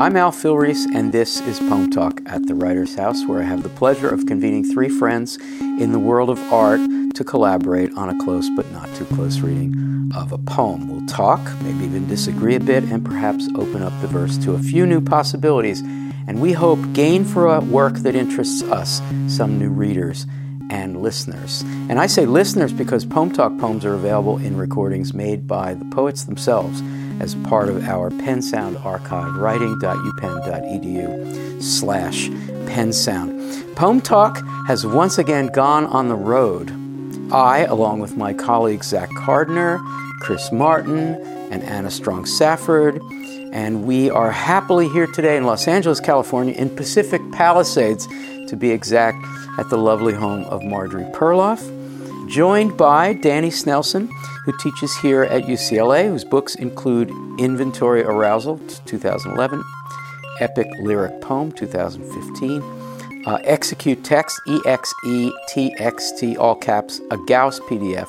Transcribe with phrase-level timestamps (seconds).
[0.00, 3.62] I'm Al Filreis, and this is Poem Talk at the Writer's House, where I have
[3.62, 6.80] the pleasure of convening three friends in the world of art
[7.14, 10.88] to collaborate on a close but not too close reading of a poem.
[10.88, 14.58] We'll talk, maybe even disagree a bit, and perhaps open up the verse to a
[14.58, 15.80] few new possibilities,
[16.26, 20.26] and we hope gain for a work that interests us some new readers
[20.70, 21.62] and listeners.
[21.88, 25.84] And I say listeners because Poem Talk poems are available in recordings made by the
[25.84, 26.82] poets themselves
[27.20, 32.28] as part of our PennSound archive, writing.upenn.edu slash
[32.66, 33.74] pensound.
[33.76, 36.72] Poem Talk has once again gone on the road.
[37.32, 39.80] I, along with my colleagues Zach Carduner,
[40.20, 41.14] Chris Martin,
[41.50, 43.00] and Anna Strong Safford,
[43.52, 48.06] and we are happily here today in Los Angeles, California, in Pacific Palisades,
[48.48, 49.18] to be exact,
[49.58, 51.62] at the lovely home of Marjorie Perloff,
[52.28, 54.08] joined by Danny Snelson,
[54.44, 59.62] who teaches here at UCLA, whose books include Inventory Arousal, 2011,
[60.40, 62.62] Epic Lyric Poem, 2015,
[63.26, 68.08] uh, Execute Text, E X E T X T, all caps, a Gauss PDF,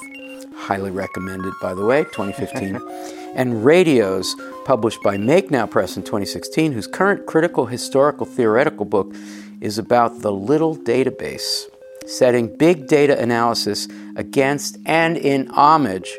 [0.55, 2.79] highly recommended, by the way, 2015,
[3.35, 4.35] and Radios,
[4.65, 9.13] published by Make Now Press in 2016, whose current critical historical theoretical book
[9.61, 11.65] is about the little database,
[12.05, 16.15] setting big data analysis against and in homage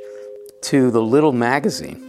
[0.62, 2.02] to the little magazine,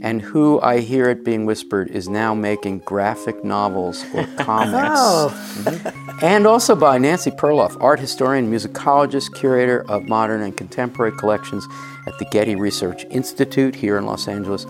[0.00, 4.98] and who I hear it being whispered is now making graphic novels or comics.
[4.98, 5.62] oh.
[5.62, 6.24] mm-hmm.
[6.24, 11.66] And also by Nancy Perloff, art historian, musicologist, curator of modern and contemporary collections
[12.06, 14.66] at the Getty Research Institute here in Los Angeles,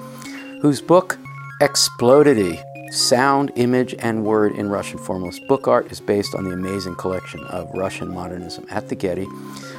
[0.63, 1.19] whose book,
[1.61, 2.59] Explodity
[2.91, 7.41] Sound, Image, and Word in Russian Formalist Book Art is based on the amazing collection
[7.45, 9.29] of Russian modernism at the Getty,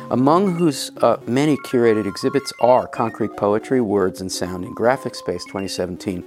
[0.09, 5.43] among whose uh, many curated exhibits are Concrete Poetry, Words and Sound in Graphic Space
[5.43, 6.23] 2017,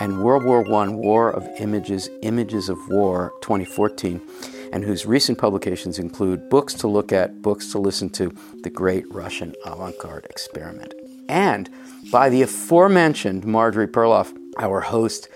[0.00, 4.20] and World War I War of Images, Images of War 2014,
[4.72, 9.04] and whose recent publications include Books to Look at, Books to Listen to, The Great
[9.12, 10.94] Russian Avant Garde Experiment.
[11.28, 11.70] And
[12.10, 15.28] by the aforementioned Marjorie Perloff, our host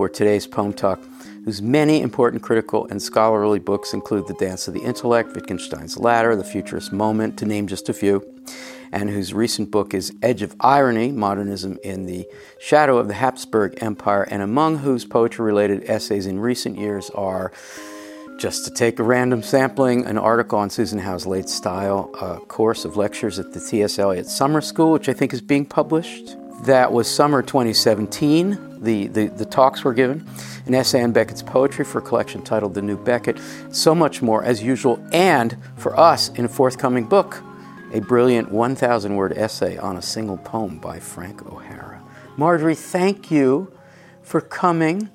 [0.00, 0.98] for today's Poem Talk,
[1.44, 6.34] whose many important critical and scholarly books include The Dance of the Intellect, Wittgenstein's Ladder,
[6.34, 8.26] The Futurist Moment, to name just a few,
[8.92, 12.26] and whose recent book is Edge of Irony Modernism in the
[12.58, 17.52] Shadow of the Habsburg Empire, and among whose poetry related essays in recent years are.
[18.38, 22.86] Just to take a random sampling, an article on Susan Howe's late style a course
[22.86, 23.98] of lectures at the T.S.
[23.98, 26.36] Eliot Summer School, which I think is being published.
[26.64, 28.69] That was summer 2017.
[28.80, 30.26] The, the, the talks were given.
[30.66, 33.38] An essay on Beckett's poetry for a collection titled The New Beckett.
[33.70, 35.04] So much more, as usual.
[35.12, 37.42] And for us, in a forthcoming book,
[37.92, 42.02] a brilliant 1,000 word essay on a single poem by Frank O'Hara.
[42.36, 43.72] Marjorie, thank you
[44.22, 45.10] for coming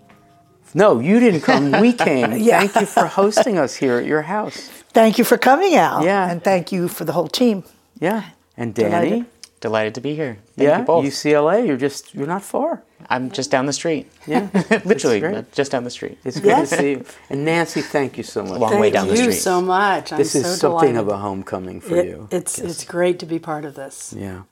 [0.76, 1.72] no, you didn't come.
[1.80, 2.34] We came.
[2.34, 2.60] yeah.
[2.60, 4.68] Thank you for hosting us here at your house.
[4.90, 6.04] Thank you for coming, Al.
[6.04, 6.30] Yeah.
[6.30, 7.64] And thank you for the whole team.
[8.00, 8.24] Yeah.
[8.58, 8.90] And Danny.
[9.10, 9.26] Delighted,
[9.62, 10.38] Delighted to be here.
[10.58, 10.80] Thank yeah.
[10.80, 11.06] You both.
[11.06, 11.66] UCLA.
[11.66, 12.84] You're just you're not far.
[13.10, 14.12] I'm just down the street.
[14.28, 14.50] Yeah.
[14.86, 16.18] Literally just down the street.
[16.24, 16.70] It's great yes.
[16.72, 17.06] to see you.
[17.30, 18.60] And Nancy, thank you so much.
[18.60, 19.26] Long thank way down the street.
[19.26, 20.12] Thank you so much.
[20.12, 20.98] I'm this is so something delighted.
[20.98, 22.28] of a homecoming for it, you.
[22.32, 24.14] It's it's great to be part of this.
[24.18, 24.44] Yeah.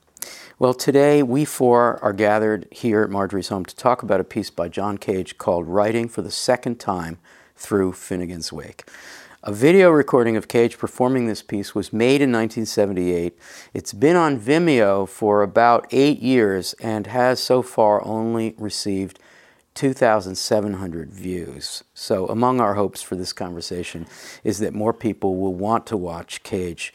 [0.60, 4.50] Well, today we four are gathered here at Marjorie's home to talk about a piece
[4.50, 7.18] by John Cage called Writing for the Second Time
[7.56, 8.86] Through Finnegans Wake.
[9.46, 13.38] A video recording of Cage performing this piece was made in 1978.
[13.74, 19.20] It's been on Vimeo for about eight years and has so far only received
[19.74, 21.84] 2,700 views.
[21.94, 24.08] So, among our hopes for this conversation
[24.46, 26.94] is that more people will want to watch Cage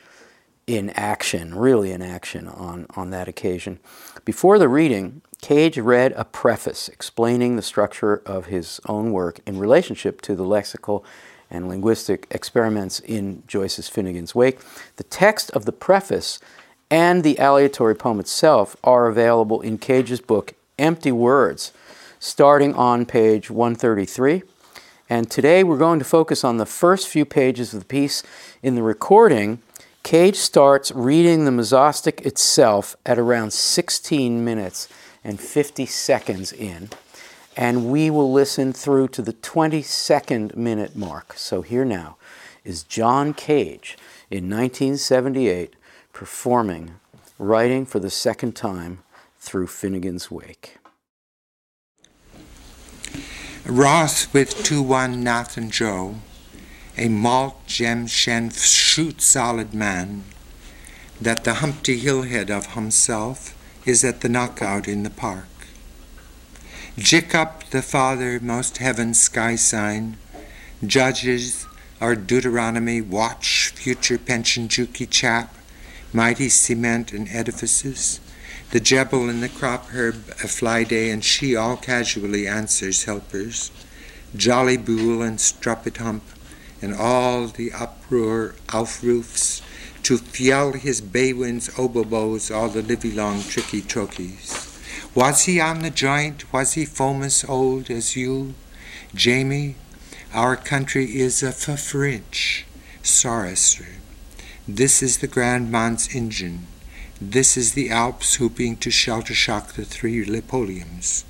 [0.67, 3.79] in action, really in action on, on that occasion.
[4.25, 9.59] Before the reading, Cage read a preface explaining the structure of his own work in
[9.59, 11.05] relationship to the lexical
[11.51, 14.61] and linguistic experiments in Joyce's Finnegans Wake.
[14.97, 16.39] The text of the preface
[16.91, 21.73] and the aleatory poem itself are available in Cage's book, Empty Words,
[22.19, 24.43] starting on page 133.
[25.11, 28.23] And today we're going to focus on the first few pages of the piece
[28.63, 29.63] in the recording
[30.09, 34.89] Cage starts reading the Mesostic itself at around 16 minutes
[35.23, 36.89] and 50 seconds in,
[37.59, 41.33] and we will listen through to the 22nd minute mark.
[41.35, 42.17] So here now
[42.63, 43.99] is John Cage
[44.31, 45.75] in 1978
[46.13, 46.95] performing
[47.37, 49.01] Writing for the Second Time
[49.41, 50.79] through Finnegans Wake.
[53.67, 56.15] Ross with 2 1 Nathan Joe
[56.97, 60.25] a malt gem shen shoot solid man,
[61.21, 63.57] that the Humpty Hillhead of himself
[63.87, 65.58] is at the knockout in the park.
[66.99, 70.17] Jacob the Father, most heaven sky sign,
[70.85, 71.65] Judges
[72.01, 75.55] our Deuteronomy, watch, future pension juki chap,
[76.13, 78.19] mighty cement and edifices,
[78.73, 83.71] the jebel and the crop herb a fly day, and she all casually answers helpers,
[84.35, 86.25] jolly bool and struppet hump,
[86.83, 89.63] and all the uproar aufroofs,
[90.03, 94.58] to fjell his bay winds obobos, all the livy long tricky trokies.
[95.15, 96.53] Was he on the joint?
[96.53, 98.55] Was he famous old as you?
[99.15, 99.77] Jamie,
[100.35, 102.67] our country is a French.
[103.03, 103.87] Sorry, sir.
[104.69, 106.67] This is the Grand Man's engine.
[107.21, 111.25] This is the Alps hooping to shelter shock the three Lepoliums.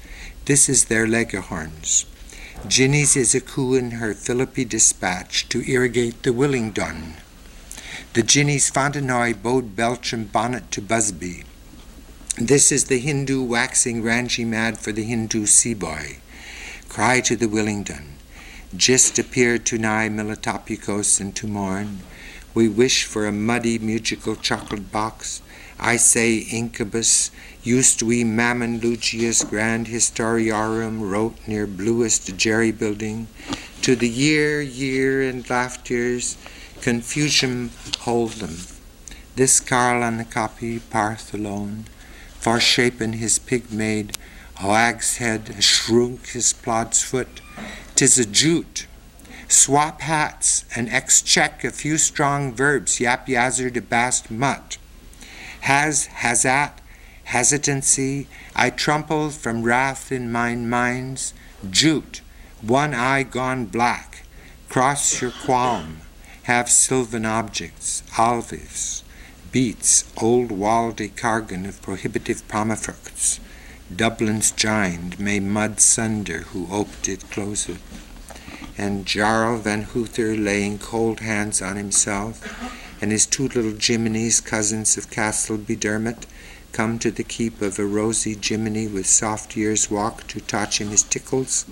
[0.44, 2.04] This is their Leghorns.
[2.66, 7.14] Ginny's is a coup in her Philippi dispatch to irrigate the Willingdone.
[8.14, 11.44] The Ginny's Fontenoy bowed Belgium bonnet to Busby.
[12.40, 16.19] This is the Hindu waxing rangy mad for the Hindu sea boy.
[16.88, 18.12] Cry to the Willingdone.
[18.76, 21.99] Gist appeared to nigh Militopicos and to morn.
[22.55, 25.43] We wish for a muddy musical chocolate box.
[25.81, 27.32] I say incubus.
[27.64, 33.26] Used we Mammon Lucius Grand Historiarum wrote near bluest Jerry building.
[33.82, 36.37] To the year, year, and laughters,
[36.82, 37.70] confusion
[38.02, 38.58] hold them.
[39.35, 41.35] This Carl on the copy, Parth
[42.46, 44.17] alone, forshapen his pig-made,
[44.56, 47.40] hag's head, shrunk his plod's foot.
[47.94, 48.87] Tis a jute.
[49.49, 54.76] Swap hats, and excheck, a few strong verbs, yap yazard, a bast mutt.
[55.61, 56.81] Has, has at,
[57.25, 61.32] hesitancy, I trumple from wrath in mine minds.
[61.70, 62.20] Jute,
[62.61, 64.25] one eye gone black,
[64.69, 65.99] cross your qualm,
[66.43, 69.02] have sylvan objects, alves,
[69.50, 73.41] beats, old Waldy Cargan of prohibitive pomifructs.
[73.95, 77.79] Dublin's giant may mud sunder who oped it closer.
[78.77, 82.45] And Jarl Van Hoother laying cold hands on himself,
[83.00, 86.27] and his two little Jiminies, cousins of Castle Bedermot,
[86.73, 90.89] come to the keep of a rosy Jiminy with soft years walk to touch him
[90.89, 91.65] his tickles.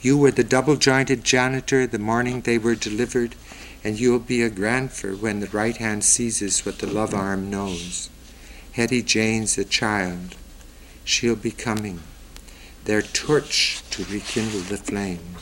[0.00, 3.34] You were the double jointed janitor the morning they were delivered,
[3.84, 8.08] and you'll be a grandfer when the right hand seizes what the love arm knows.
[8.72, 10.36] Hetty Jane's a child.
[11.04, 12.00] She'll be coming.
[12.84, 15.36] Their torch to rekindle the flame.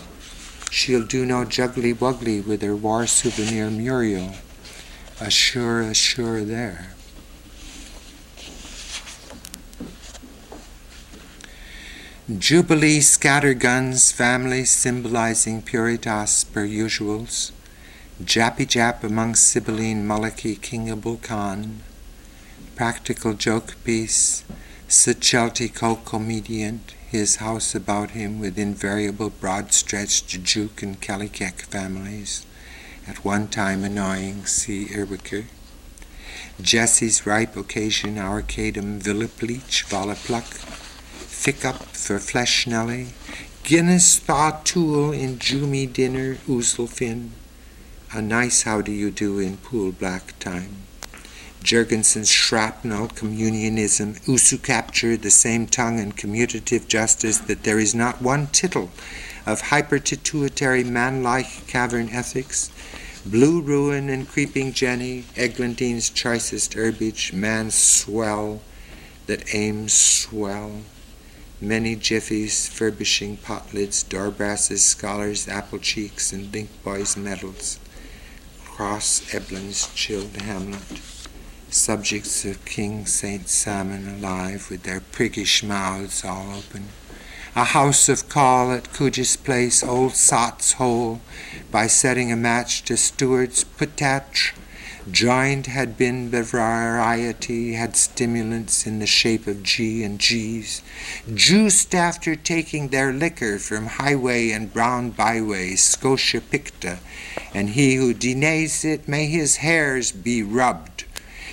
[0.70, 4.34] She'll do no juggly wuggly with her war souvenir Muriel.
[5.20, 6.94] Assure, assure there.
[12.38, 17.50] Jubilee scatterguns, family symbolizing puritas per usuals.
[18.22, 21.80] Jappy Jap among Sibylline Molochi Kingable Khan.
[22.76, 24.44] Practical joke piece.
[24.86, 32.44] Sichelti co-comediant, his house about him with invariable broad-stretched Juke and Kallikek families,
[33.08, 35.46] at one time annoying, see Irwicker.
[36.60, 43.14] Jesse's ripe occasion, Arcadum Villa Bleach, Vala Pluck, Fick up for Flesh Nelly,
[43.62, 47.30] Guinness Thaw Tool in Jumi Dinner, Ooselfin,
[48.12, 50.74] a nice how do you do in pool black time.
[51.62, 58.20] Jurgensen's shrapnel, communionism, Usu capture, the same tongue and commutative justice that there is not
[58.20, 58.90] one tittle
[59.46, 62.70] of hypertituitary man-like cavern ethics,
[63.24, 68.60] blue ruin and creeping Jenny, Eglantine's choicest herbage, man's swell
[69.26, 70.80] that aims swell,
[71.60, 77.78] many jiffies, furbishing pot lids, door brasses, scholars, apple cheeks, and link boys' medals,
[78.80, 81.02] cross Eblin's chilled hamlet
[81.68, 86.88] subjects of King Saint Simon alive with their priggish mouths all open.
[87.54, 91.20] A house of call at Coogis Place, old Sot's hole,
[91.70, 94.54] by setting a match to Stewart's potatre.
[95.10, 100.82] Joined had been the variety, had stimulants in the shape of G and G's.
[101.32, 106.98] Juiced after taking their liquor from highway and brown byway, Scotia Picta,
[107.54, 111.04] and he who denies it, may his hairs be rubbed.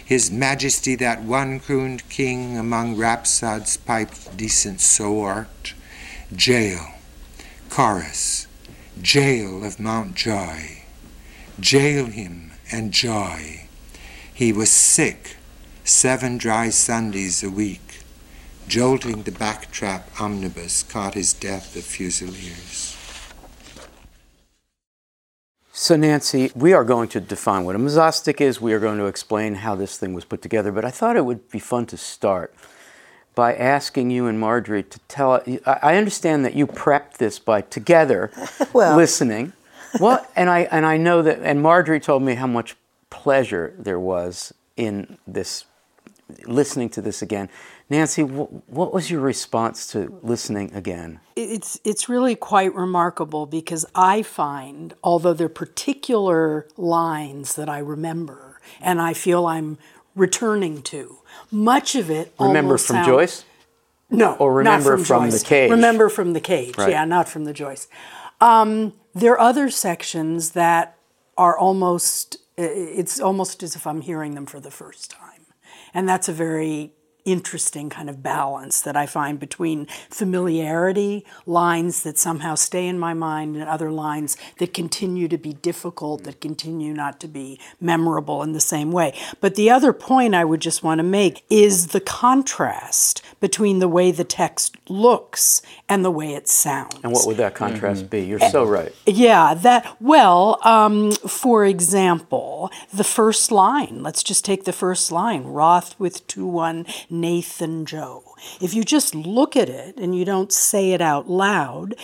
[0.03, 5.73] His Majesty that one crooned king among rhapsods piped decent so art.
[6.35, 6.95] Jail,
[7.69, 8.45] chorus,
[9.01, 10.79] jail of Mountjoy.
[11.61, 13.67] Jail him and joy.
[14.33, 15.37] He was sick,
[15.83, 17.81] seven dry Sundays a week.
[18.67, 22.95] Jolting the backtrap omnibus caught his death of Fusiliers.
[25.71, 28.59] So, Nancy, we are going to define what a mesostic is.
[28.59, 30.71] We are going to explain how this thing was put together.
[30.71, 32.53] But I thought it would be fun to start
[33.35, 35.33] by asking you and Marjorie to tell.
[35.65, 38.31] I I understand that you prepped this by together
[38.73, 39.53] Well- listening.
[39.99, 42.75] Well, and I and I know that, and Marjorie told me how much
[43.09, 45.65] pleasure there was in this
[46.45, 47.49] listening to this again.
[47.89, 51.19] Nancy, wh- what was your response to listening again?
[51.35, 57.79] It's it's really quite remarkable because I find, although there are particular lines that I
[57.79, 59.77] remember and I feel I'm
[60.15, 61.19] returning to,
[61.51, 63.45] much of it Remember from sound- Joyce?
[64.09, 65.69] No, Or not remember from the cage.
[65.69, 66.91] Remember from the cage, Right.
[66.91, 67.87] yeah, not from the Joyce.
[68.39, 70.97] Um, there are other sections that
[71.37, 75.45] are almost, it's almost as if I'm hearing them for the first time,
[75.93, 76.93] and that's a very
[77.27, 83.13] interesting kind of balance that I find between familiarity, lines that somehow stay in my
[83.13, 88.41] mind, and other lines that continue to be difficult, that continue not to be memorable
[88.41, 89.13] in the same way.
[89.41, 93.89] But the other point I would just want to make is the contrast between the
[93.89, 96.95] way the text looks and the way it sounds.
[97.03, 98.21] And what would that contrast be?
[98.21, 98.93] You're so right.
[99.05, 105.43] Yeah, that, well, um, for example, the first line, let's just take the first line
[105.43, 106.85] Roth with 2 1
[107.21, 108.23] Nathan Joe.
[108.61, 111.95] If you just look at it and you don't say it out loud,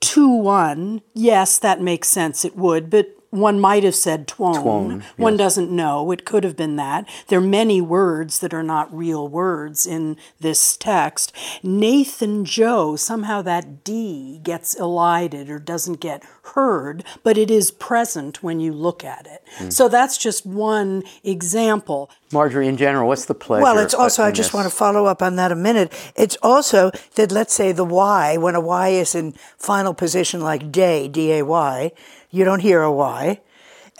[0.00, 4.54] 2 1, yes, that makes sense, it would, but one might have said twone.
[4.54, 6.10] Twone, One doesn't know.
[6.12, 7.08] It could have been that.
[7.28, 11.32] There are many words that are not real words in this text.
[11.62, 16.22] Nathan Joe, somehow that D gets elided or doesn't get
[16.54, 19.42] heard, but it is present when you look at it.
[19.56, 19.70] Hmm.
[19.70, 22.10] So that's just one example.
[22.32, 23.62] Marjorie, in general, what's the pleasure?
[23.62, 24.54] Well, it's also, I just this?
[24.54, 25.92] want to follow up on that a minute.
[26.16, 30.70] It's also that, let's say, the Y, when a Y is in final position like
[30.70, 31.92] day, D A Y,
[32.34, 33.40] you don't hear a Y.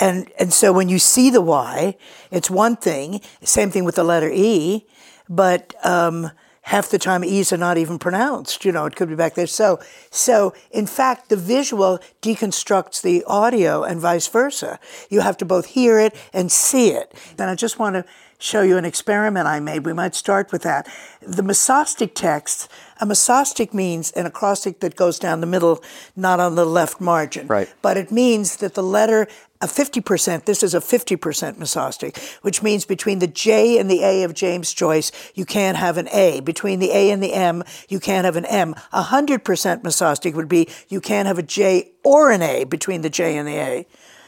[0.01, 1.97] And, and so when you see the Y,
[2.33, 3.21] it's one thing.
[3.43, 4.87] Same thing with the letter E,
[5.29, 8.65] but um, half the time E's are not even pronounced.
[8.65, 9.47] You know, it could be back there.
[9.47, 9.79] So,
[10.11, 14.81] so in fact, the visual deconstructs the audio and vice versa.
[15.11, 17.15] You have to both hear it and see it.
[17.39, 18.05] And I just want to
[18.45, 19.87] show you an experiment I made.
[19.87, 20.87] We might start with that.
[21.23, 22.69] The mesostic text,
[23.01, 25.83] a mesostic means an acrostic that goes down the middle,
[26.15, 27.47] not on the left margin.
[27.47, 27.73] Right.
[27.81, 29.27] But it means that the letter,
[29.63, 34.25] a 50%, this is a 50% mesostic, which means between the J and the A
[34.25, 36.41] of James Joyce, you can't have an A.
[36.41, 38.75] Between the A and the M, you can't have an M.
[38.93, 39.39] A 100%
[39.83, 43.49] mesostic would be you can't have a J or an A between the J and
[43.49, 43.87] the A.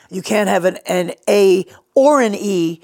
[0.09, 2.81] You can't have an, an A or an E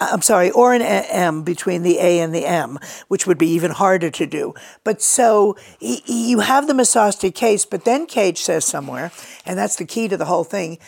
[0.00, 3.48] Uh, I'm sorry, or an M between the A and the M, which would be
[3.48, 4.54] even harder to do.
[4.82, 9.12] But so you have the mesostic case, but then Cage says somewhere,
[9.46, 10.78] and that's the key to the whole thing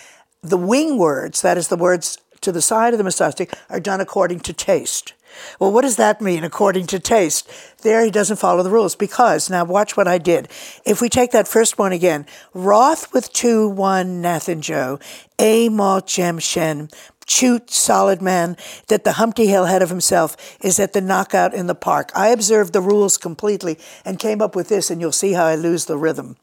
[0.42, 4.00] the wing words, that is the words to the side of the mesostic, are done
[4.00, 5.14] according to taste.
[5.58, 7.50] Well, what does that mean, according to taste?
[7.82, 10.48] There he doesn't follow the rules because, now watch what I did.
[10.84, 14.98] If we take that first one again, Roth with 2 1 Nathan Joe,
[15.38, 16.88] A Malt Jem Shen,
[17.26, 18.56] Chute Solid Man,
[18.88, 22.10] that the Humpty Hill head of himself is at the knockout in the park.
[22.14, 25.56] I observed the rules completely and came up with this, and you'll see how I
[25.56, 26.36] lose the rhythm.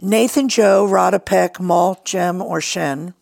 [0.00, 3.14] Nathan Joe, Rada Peck, Malt, Gem, or Shen.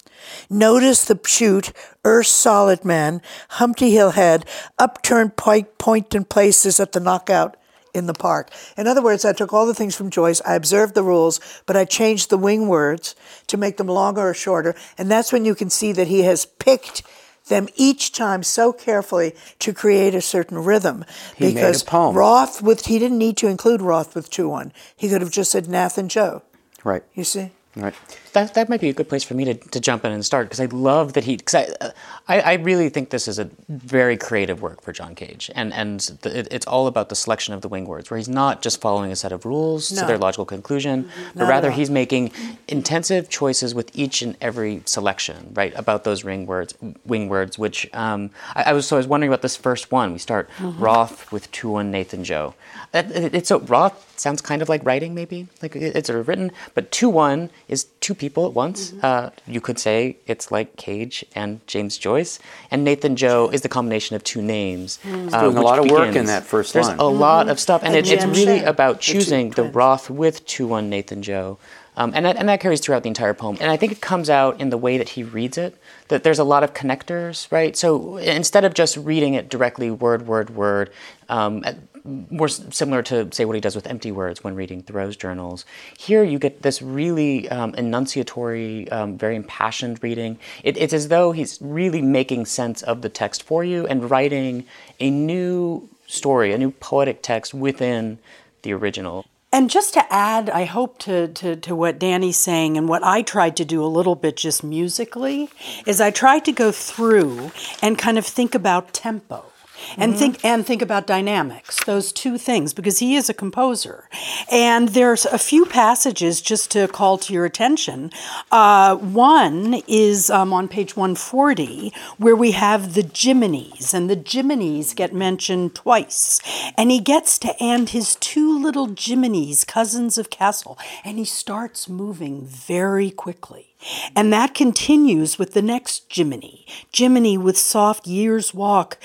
[0.48, 1.72] Notice the chute,
[2.04, 4.44] Ur Solid Man, Humpty Hill Head,
[4.78, 7.56] upturned point, point and places at the knockout
[7.94, 8.50] in the park.
[8.76, 11.76] In other words, I took all the things from Joyce, I observed the rules, but
[11.76, 13.14] I changed the wing words
[13.48, 16.46] to make them longer or shorter, and that's when you can see that he has
[16.46, 17.02] picked
[17.48, 21.04] them each time so carefully to create a certain rhythm.
[21.36, 22.16] He because poem.
[22.16, 24.72] Roth with he didn't need to include Roth with two one.
[24.96, 26.42] He could have just said Nathan Joe.
[26.84, 27.02] Right.
[27.14, 27.50] You see?
[27.76, 27.94] Right.
[28.32, 30.46] That, that might be a good place for me to, to jump in and start
[30.48, 31.36] because I love that he.
[31.36, 31.92] Because I,
[32.28, 36.00] I, I really think this is a very creative work for John Cage, and and
[36.22, 38.80] the, it, it's all about the selection of the wing words, where he's not just
[38.80, 42.32] following a set of rules to their logical conclusion, but Not at rather he's making
[42.68, 45.72] intensive choices with each and every selection, right?
[45.76, 46.74] About those ring words,
[47.04, 50.12] wing words, which um, I, I was so I was wondering about this first one.
[50.12, 52.54] We start Roth with two one Nathan Joe.
[52.92, 56.18] That, it, it's so Roth sounds kind of like writing, maybe like it- it's sort
[56.20, 58.92] of written, but two one is two people at once.
[59.02, 62.38] Uh, you could say it's like Cage and James Joyce,
[62.70, 65.00] and Nathan Joe is the combination of two names.
[65.04, 66.98] uh, doing a lot of work in that first There's line.
[67.00, 69.74] a lot of stuff, and And it, it's really about choosing the twins.
[69.74, 71.58] Roth with two one Nathan Joe.
[71.94, 73.58] Um, and, that, and that carries throughout the entire poem.
[73.60, 75.76] And I think it comes out in the way that he reads it,
[76.08, 77.76] that there's a lot of connectors, right?
[77.76, 80.88] So instead of just reading it directly, word, word, word,
[81.32, 81.64] um,
[82.04, 85.64] more similar to, say, what he does with empty words when reading Thoreau's journals,
[85.98, 90.38] here you get this really um, enunciatory, um, very impassioned reading.
[90.62, 94.66] It, it's as though he's really making sense of the text for you and writing
[95.00, 98.18] a new story, a new poetic text within
[98.62, 99.24] the original.
[99.54, 103.22] And just to add, I hope to, to, to what Danny's saying and what I
[103.22, 105.50] tried to do a little bit just musically,
[105.86, 109.51] is I tried to go through and kind of think about tempo
[109.96, 114.08] and think and think about dynamics those two things because he is a composer.
[114.50, 118.10] And there's a few passages just to call to your attention.
[118.50, 124.94] Uh, one is um, on page 140 where we have the jiminies and the jiminies
[124.94, 126.40] get mentioned twice.
[126.76, 131.88] And he gets to and his two little jiminies cousins of castle and he starts
[131.88, 133.72] moving very quickly.
[134.14, 136.66] And that continues with the next Jiminy.
[136.92, 138.98] Jiminy with soft year's walk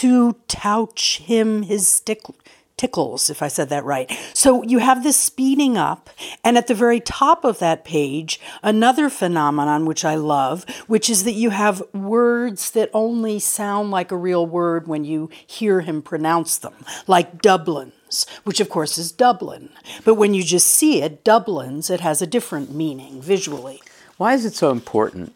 [0.00, 2.22] to touch him his stick,
[2.76, 4.10] tickles, if I said that right.
[4.32, 6.10] So you have this speeding up,
[6.42, 11.22] and at the very top of that page, another phenomenon which I love, which is
[11.22, 16.02] that you have words that only sound like a real word when you hear him
[16.02, 16.74] pronounce them,
[17.06, 19.68] like Dublin's, which of course is Dublin.
[20.04, 23.80] But when you just see it, Dublin's, it has a different meaning visually.
[24.16, 25.34] Why is it so important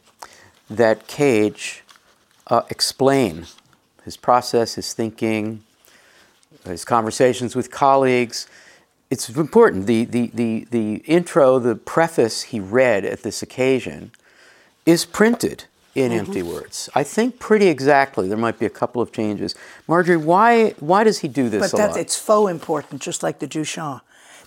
[0.68, 1.84] that Cage
[2.48, 3.46] uh, explain
[4.08, 5.62] his process, his thinking,
[6.64, 8.46] his conversations with colleagues?
[9.10, 9.86] It's important.
[9.86, 14.12] The, the, the, the intro, the preface he read at this occasion
[14.86, 16.20] is printed in mm-hmm.
[16.20, 16.88] empty words.
[16.94, 18.28] I think pretty exactly.
[18.28, 19.54] There might be a couple of changes.
[19.86, 22.00] Marjorie, why, why does he do this But that's lot?
[22.00, 24.00] it's faux important, just like the Duchamp,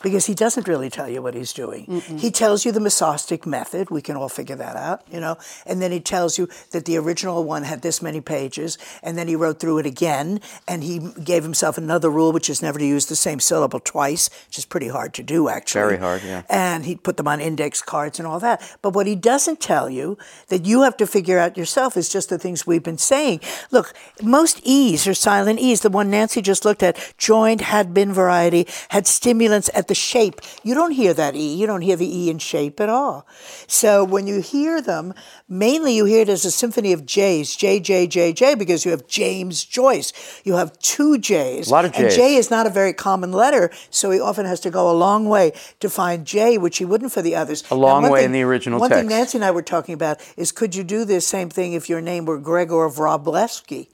[0.04, 2.02] because he doesn't really tell you what he's doing.
[2.18, 3.90] He tells you the Mesostic method.
[3.90, 5.38] We can all figure that out, you know.
[5.66, 9.28] And then he tells you that the original one had this many pages, and then
[9.28, 12.86] he wrote through it again, and he gave himself another rule, which is never to
[12.86, 15.82] use the same syllable twice, which is pretty hard to do, actually.
[15.82, 16.44] Very hard, yeah.
[16.50, 18.78] And he put them on index cards and all that.
[18.82, 20.18] But what he doesn't tell you
[20.48, 23.42] that you have to figure out yourself is just the things we've been saying.
[23.72, 25.82] Look, most E's are silent E's.
[25.82, 30.40] The one Nancy just looked at, joined, had been variety, had stimulants at the shape.
[30.64, 31.54] You don't hear that E.
[31.54, 33.28] You don't hear the E in shape at all.
[33.68, 35.14] So when you hear them,
[35.50, 38.92] mainly you hear it as a symphony of J's, J, J, J, J, because you
[38.92, 40.14] have James Joyce.
[40.46, 41.68] You have two J's.
[41.68, 42.16] A lot of And Js.
[42.16, 45.28] J is not a very common letter, so he often has to go a long
[45.28, 45.52] way
[45.82, 47.66] to find J, which he wouldn't for the others.
[47.70, 48.92] A long one way in the original text.
[48.92, 49.10] One thing.
[49.10, 52.00] Nancy and I were talking about is could you do this same thing if your
[52.00, 53.90] name were Gregor Wroblewski?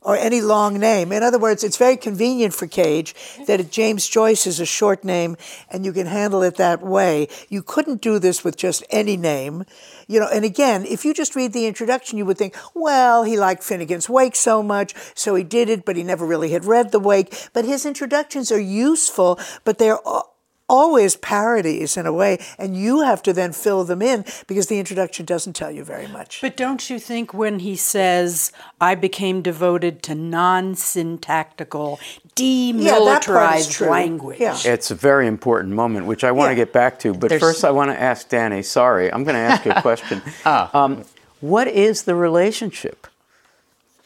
[0.00, 1.12] Or any long name.
[1.12, 3.14] In other words, it's very convenient for Cage
[3.46, 5.36] that James Joyce is a short name
[5.70, 7.28] and you can handle it that way.
[7.48, 9.64] You couldn't do this with just any name.
[10.06, 13.38] You know, and again, if you just read the introduction, you would think, well, he
[13.38, 16.92] liked Finnegan's Wake so much, so he did it, but he never really had read
[16.92, 17.48] the Wake.
[17.52, 20.37] But his introductions are useful, but they're al-
[20.68, 24.78] always parodies in a way, and you have to then fill them in because the
[24.78, 26.40] introduction doesn't tell you very much.
[26.40, 32.02] But don't you think when he says, I became devoted to non syntactical, that
[32.36, 33.88] part is demilitarized true.
[33.88, 34.40] language?
[34.40, 34.56] Yeah.
[34.64, 36.64] It's a very important moment, which I want to Yeah.
[36.64, 37.14] get back to.
[37.14, 38.62] But There's- first, I want to ask Danny.
[38.62, 40.22] Sorry, I'm going to ask you a question.
[40.44, 41.04] um,
[41.40, 43.06] what is the relationship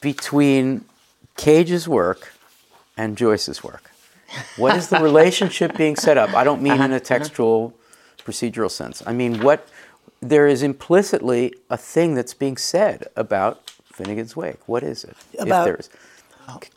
[0.00, 0.84] between
[1.36, 2.32] Cage's work
[2.96, 3.90] and Joyce's work?
[4.56, 6.34] What is the relationship being set up?
[6.34, 7.00] I don't mean in a uh-huh, uh-huh.
[7.00, 7.74] textual,
[8.18, 9.02] procedural sense.
[9.06, 9.68] I mean, what
[10.20, 14.66] there is implicitly a thing that's being said about Finnegan's Wake.
[14.66, 15.16] What is it?
[15.38, 15.90] About- if there is.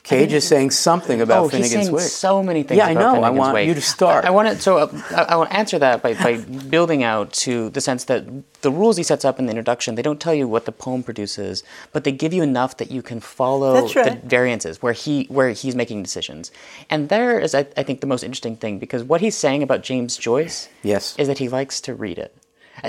[0.04, 2.04] Cage is saying something about oh, he's Finnegan's saying Wake.
[2.04, 2.78] so many things.
[2.78, 3.24] Yeah, I about know.
[3.24, 3.68] I want Wake.
[3.68, 4.24] you to start.
[4.26, 4.62] I, I want to.
[4.62, 8.04] So uh, I, I want to answer that by, by building out to the sense
[8.06, 8.26] that
[8.62, 11.02] the rules he sets up in the introduction they don't tell you what the poem
[11.04, 15.26] produces, but they give you enough that you can follow That's the variances where he
[15.26, 16.52] where he's making decisions.
[16.90, 19.82] And there is, I, I think, the most interesting thing because what he's saying about
[19.82, 21.16] James Joyce Yes.
[21.18, 22.36] is that he likes to read it.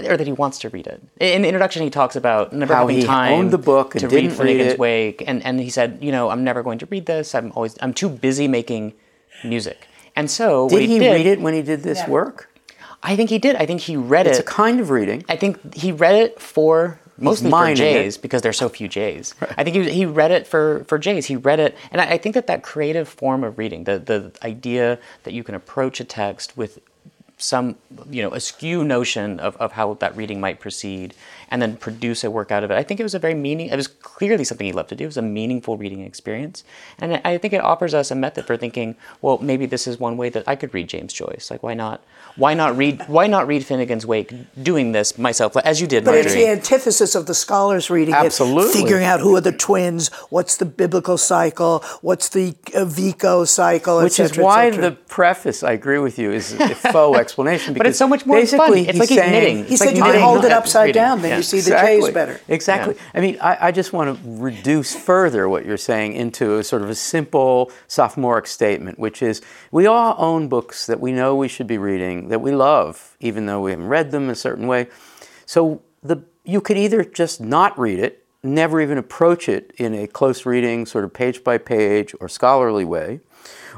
[0.04, 1.02] Or that he wants to read it.
[1.20, 4.08] In the introduction, he talks about never How having he time owned the book to
[4.08, 4.78] read read Finnegan's it.
[4.78, 7.34] Wake, and and he said, you know, I'm never going to read this.
[7.34, 8.94] I'm always I'm too busy making
[9.44, 9.88] music.
[10.14, 12.50] And so what Did he did, read it when he did this work?
[13.02, 13.56] I think he did.
[13.56, 15.24] I think he read it It's a kind of reading.
[15.28, 17.92] I think he read it for mostly for mining it.
[18.04, 19.34] J's because there's so few J's.
[19.56, 21.26] I think he, he read it for, for J's.
[21.26, 24.32] He read it, and I, I think that that creative form of reading, the the
[24.42, 26.78] idea that you can approach a text with
[27.38, 27.76] some
[28.10, 31.14] you know askew notion of, of how that reading might proceed
[31.50, 33.68] and then produce a work out of it i think it was a very meaning
[33.68, 36.64] it was clearly something he loved to do it was a meaningful reading experience
[36.98, 39.98] and I- i think it offers us a method for thinking well maybe this is
[40.00, 42.00] one way that i could read james joyce like why not
[42.36, 44.32] why not read why not read finnegan's wake
[44.62, 48.70] doing this myself as you did But it's the antithesis of the scholars reading Absolutely.
[48.70, 53.44] it, figuring out who are the twins, what's the biblical cycle, what's the uh, Vico
[53.44, 56.74] cycle, et Which is cetera, et why the preface, I agree with you, is a
[56.74, 57.72] faux explanation.
[57.74, 58.42] But it's so much more fun.
[58.44, 59.56] basically It's he's like he's saying- knitting.
[59.64, 61.02] He It's said like you can hold it upside reading.
[61.02, 61.35] down, Yeah.
[61.36, 62.00] You see the exactly.
[62.00, 62.40] J's better.
[62.48, 62.96] Exactly.
[63.14, 66.82] I mean, I, I just want to reduce further what you're saying into a sort
[66.82, 71.48] of a simple sophomoric statement, which is we all own books that we know we
[71.48, 74.88] should be reading, that we love, even though we haven't read them a certain way.
[75.44, 80.06] So the you could either just not read it, never even approach it in a
[80.06, 83.20] close reading, sort of page by page or scholarly way,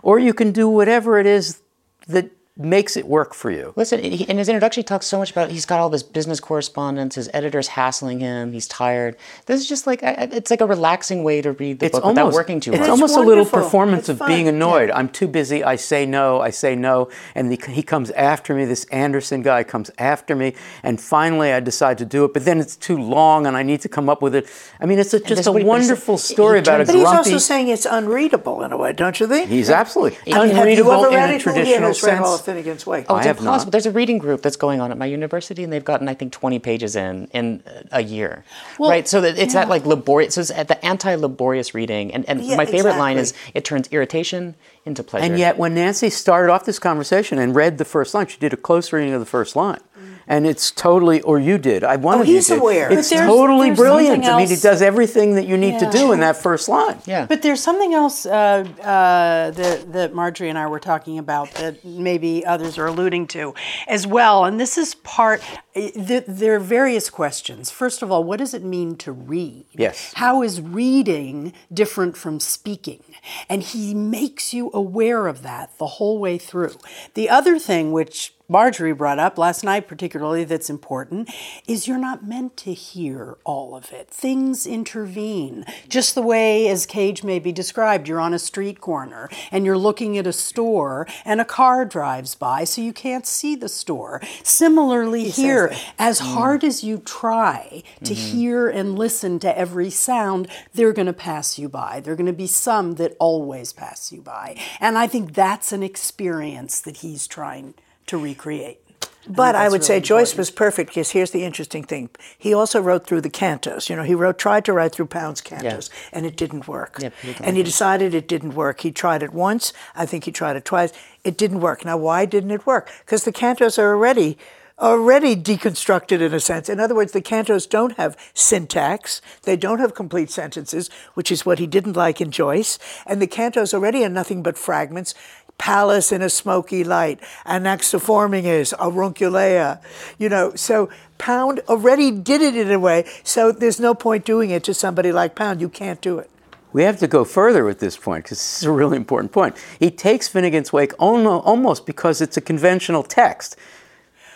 [0.02, 1.62] or you can do whatever it is
[2.06, 3.72] that makes it work for you.
[3.76, 7.14] Listen, in his introduction, he talks so much about he's got all this business correspondence.
[7.14, 8.52] His editor's hassling him.
[8.52, 9.16] He's tired.
[9.46, 11.94] This is just like I- I- it's like a relaxing way to read the it's
[11.94, 12.90] book almost without working too it's hard.
[12.90, 14.54] almost a little performance It's of being fun.
[14.56, 14.90] annoyed.
[14.90, 15.62] I'm too busy.
[15.62, 16.40] I say no.
[16.40, 18.64] I say no, and the, he comes after me.
[18.64, 22.34] This Anderson guy comes after me, and finally I decide to do it.
[22.34, 24.46] But then it's too long, and I need to come up with it.
[24.80, 26.94] I mean, it's a, just a what he- but wonderful he story about a But
[26.96, 29.48] he's also saying it's unreadable in a way, don't you think?
[29.48, 31.42] He's absolutely I mean, unreadable in a it?
[31.42, 31.98] Who here traditional has
[32.48, 32.62] read all.
[32.62, 33.06] Finnegan's Wake?
[33.08, 33.66] Oh, I it's have impossible.
[33.66, 33.72] not.
[33.72, 36.32] There's a reading group that's going on at my university, and they've gotten, I think,
[36.32, 38.44] 20 pages in in a year.
[38.78, 39.06] right?
[39.06, 40.34] So that it's that like laborious.
[40.34, 43.88] So it's at the anti-laborious reading, and, and Yeah, my favorite line is it turns
[43.88, 45.24] irritation into pleasure.
[45.26, 48.52] And yet, when Nancy started off this conversation and read the first line, she did
[48.52, 49.80] a close reading of the first line.
[50.28, 51.82] And it's totally, or you did.
[51.84, 52.58] I one Oh, of you he's did.
[52.58, 52.92] aware.
[52.92, 54.24] It's there's- totally there's brilliant.
[54.26, 56.98] I mean, he does everything that you need to do in that first line.
[57.06, 57.24] yeah.
[57.26, 61.84] But there's something else uh, uh, that, that Marjorie and I were talking about that
[61.84, 63.54] maybe others are alluding to
[63.86, 64.44] as well.
[64.44, 67.70] And this is part, th- Eh, there are various questions.
[67.70, 69.66] First of all, what does it mean to read?
[69.72, 70.12] Yes.
[70.14, 73.02] How is reading different from speaking?
[73.48, 76.76] And he makes you aware of that the whole way through.
[77.14, 81.30] The other thing, which Marjorie brought up last night, particularly, that's important,
[81.66, 84.08] is you're not meant to hear all of it.
[84.08, 85.66] Things intervene.
[85.86, 89.76] Just the way, as Cage may be described, you're on a street corner and you're
[89.76, 94.22] looking at a store and a car drives by, so you can't see the store.
[94.42, 95.67] Similarly, here,
[95.98, 96.34] as mm.
[96.34, 98.36] hard as you try to mm-hmm.
[98.36, 102.00] hear and listen to every sound, they're going to pass you by.
[102.00, 104.56] There are going to be some that always pass you by.
[104.80, 107.74] And I think that's an experience that he's trying
[108.06, 108.80] to recreate.
[109.28, 112.08] But I that's would say really Joyce was perfect because here's the interesting thing.
[112.38, 113.90] He also wrote through the cantos.
[113.90, 116.96] You know, he wrote tried to write through Pound's cantos, and it didn't work.
[117.00, 118.80] Yeah, he didn't and he decided it didn't work.
[118.80, 119.72] He tried it once.
[119.94, 120.92] I think he tried it twice.
[121.24, 121.84] It didn't work.
[121.84, 122.90] Now, why didn't it work?
[123.04, 124.38] Because the cantos are already
[124.80, 126.68] already deconstructed in a sense.
[126.68, 129.20] In other words, the cantos don't have syntax.
[129.42, 132.78] They don't have complete sentences, which is what he didn't like in Joyce.
[133.06, 135.14] And the cantos already are nothing but fragments.
[135.58, 139.80] Palace in a smoky light, anaxiforminges, avunculata,
[140.16, 140.54] you know.
[140.54, 140.88] So
[141.18, 143.04] Pound already did it in a way.
[143.24, 145.60] So there's no point doing it to somebody like Pound.
[145.60, 146.30] You can't do it.
[146.72, 149.56] We have to go further with this point because this is a really important point.
[149.80, 153.56] He takes Finnegan's Wake almost because it's a conventional text,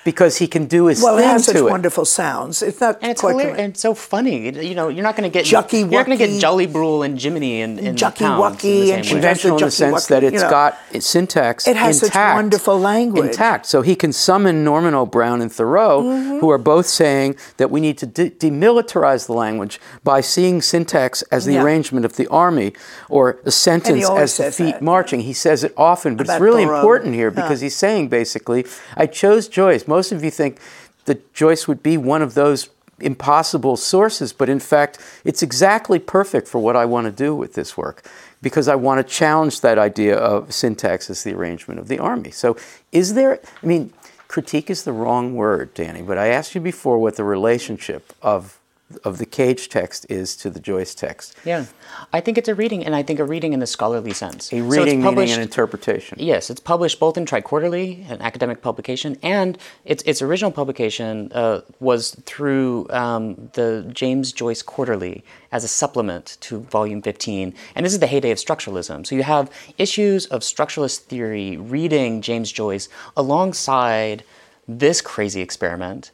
[0.05, 1.62] because he can do his Well, it thing has such it.
[1.65, 2.62] wonderful sounds.
[2.62, 4.51] It's not and it's quite hilarious, and so funny.
[4.67, 6.33] You know, you're not going to get Jucky You're not going to Wucky.
[6.35, 9.07] get Jolly Brule and Jiminy and, and Jucky Wucky and.
[9.07, 10.51] Conventional conventional in the sense that it's you know.
[10.51, 13.27] got its syntax It has such wonderful language.
[13.31, 13.67] intact.
[13.67, 15.07] So he can summon Norman O.
[15.07, 16.38] Brown and Thoreau, Mm-hmm.
[16.41, 21.23] who are both saying that we need to de- demilitarize the language by seeing syntax
[21.31, 21.62] as the Yeah.
[21.62, 22.73] arrangement of the army,
[23.09, 24.83] or a sentence as the feet that.
[24.83, 25.21] marching.
[25.21, 26.79] He says it often, but About it's really Thoreau.
[26.81, 28.65] important here because he's saying basically,
[28.97, 29.87] I chose Joyce.
[29.93, 30.59] Most of you think
[31.05, 36.49] that Joyce would be one of those impossible sources, but in fact, it's exactly perfect
[36.49, 38.03] for what I want to do with this work
[38.41, 42.31] because I want to challenge that idea of syntax as the arrangement of the army.
[42.31, 42.57] So,
[42.91, 43.93] is there, I mean,
[44.29, 48.59] critique is the wrong word, Danny, but I asked you before what the relationship of
[48.99, 51.37] of the Cage text is to the Joyce text.
[51.45, 51.67] Yeah,
[52.13, 54.53] I think it's a reading, and I think a reading in the scholarly sense.
[54.53, 56.19] A So reading meaning an interpretation.
[56.21, 61.61] Yes, it's published both in Triquarterly, an academic publication, and its its original publication uh,
[61.81, 67.55] was through um, the James Joyce Quarterly as a supplement to Volume 15.
[67.75, 69.07] And this is the heyday of structuralism.
[69.07, 74.25] So you have issues of structuralist theory reading James Joyce alongside
[74.67, 76.11] this crazy experiment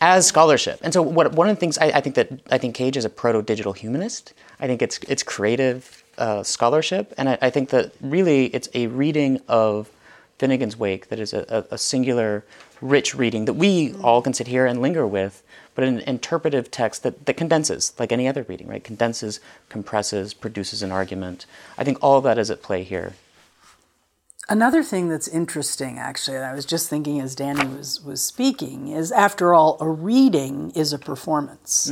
[0.00, 0.80] as scholarship.
[0.82, 3.04] And so what, one of the things I, I think that I think Cage is
[3.04, 4.32] a proto-digital humanist.
[4.58, 8.86] I think it's it's creative uh, scholarship, and I, I think that really it's a
[8.88, 9.90] reading of
[10.38, 12.44] Finnegan's Wake that is a, a, a singular,
[12.80, 15.42] rich reading that we all can sit here and linger with,
[15.74, 18.82] but an interpretive text that, that condenses, like any other reading, right?
[18.82, 21.44] Condenses, compresses, produces an argument.
[21.76, 23.12] I think all of that is at play here.
[24.50, 28.88] Another thing that's interesting, actually, and I was just thinking as Danny was, was speaking,
[28.88, 31.88] is after all, a reading is a performance.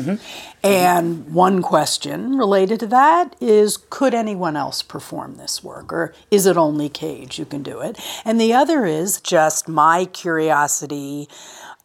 [0.65, 5.93] And one question related to that is could anyone else perform this work?
[5.93, 7.97] Or is it only Cage who can do it?
[8.25, 11.29] And the other is just my curiosity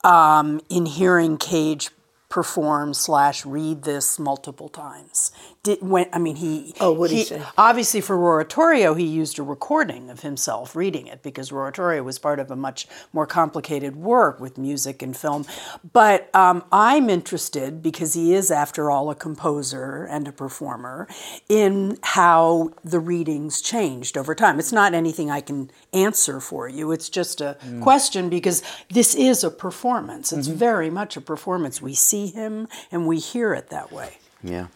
[0.03, 1.91] um, in hearing Cage
[2.33, 5.31] perform slash read this multiple times.
[5.61, 7.43] Did when I mean he Oh, what'd he say?
[7.59, 12.39] obviously for Roaratorio he used a recording of himself reading it because Roaratorio was part
[12.39, 15.45] of a much more complicated work with music and film.
[15.93, 21.07] But um, I'm interested because he is after all a composer and a performer
[21.47, 24.57] in how the readings changed over time.
[24.57, 26.91] It's not anything I can answer for you.
[26.91, 30.33] It's just a question because this is a performance.
[30.33, 31.79] It's very much a performance.
[31.79, 34.17] We see him and we hear it that way.
[34.43, 34.67] Yeah.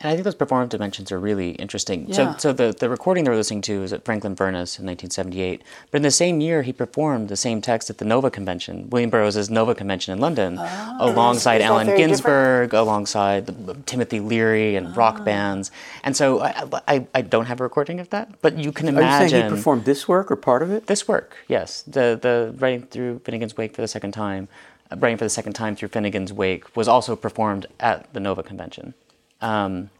[0.00, 2.06] And I think those performative dimensions are really interesting.
[2.06, 2.36] Yeah.
[2.36, 5.62] So, so the, the recording they were listening to is at Franklin Furnace in 1978.
[5.90, 9.10] But in the same year, he performed the same text at the Nova Convention, William
[9.10, 10.96] Burroughs' Nova Convention in London, ah.
[11.00, 14.92] alongside Is that Allen very Ginsberg, alongside the, Timothy Leary and ah.
[14.94, 15.72] rock bands.
[16.04, 19.08] And so I, I, I don't have a recording of that, but you can imagine.
[19.08, 20.86] Are you saying he performed this work or part of it?
[20.86, 21.36] this work.
[21.48, 24.48] Yes, the the writing through Finnegan's Wake for the second time,
[24.96, 28.94] writing for the second time through Finnegan's Wake was also performed at the Nova Convention.
[29.40, 29.90] Um,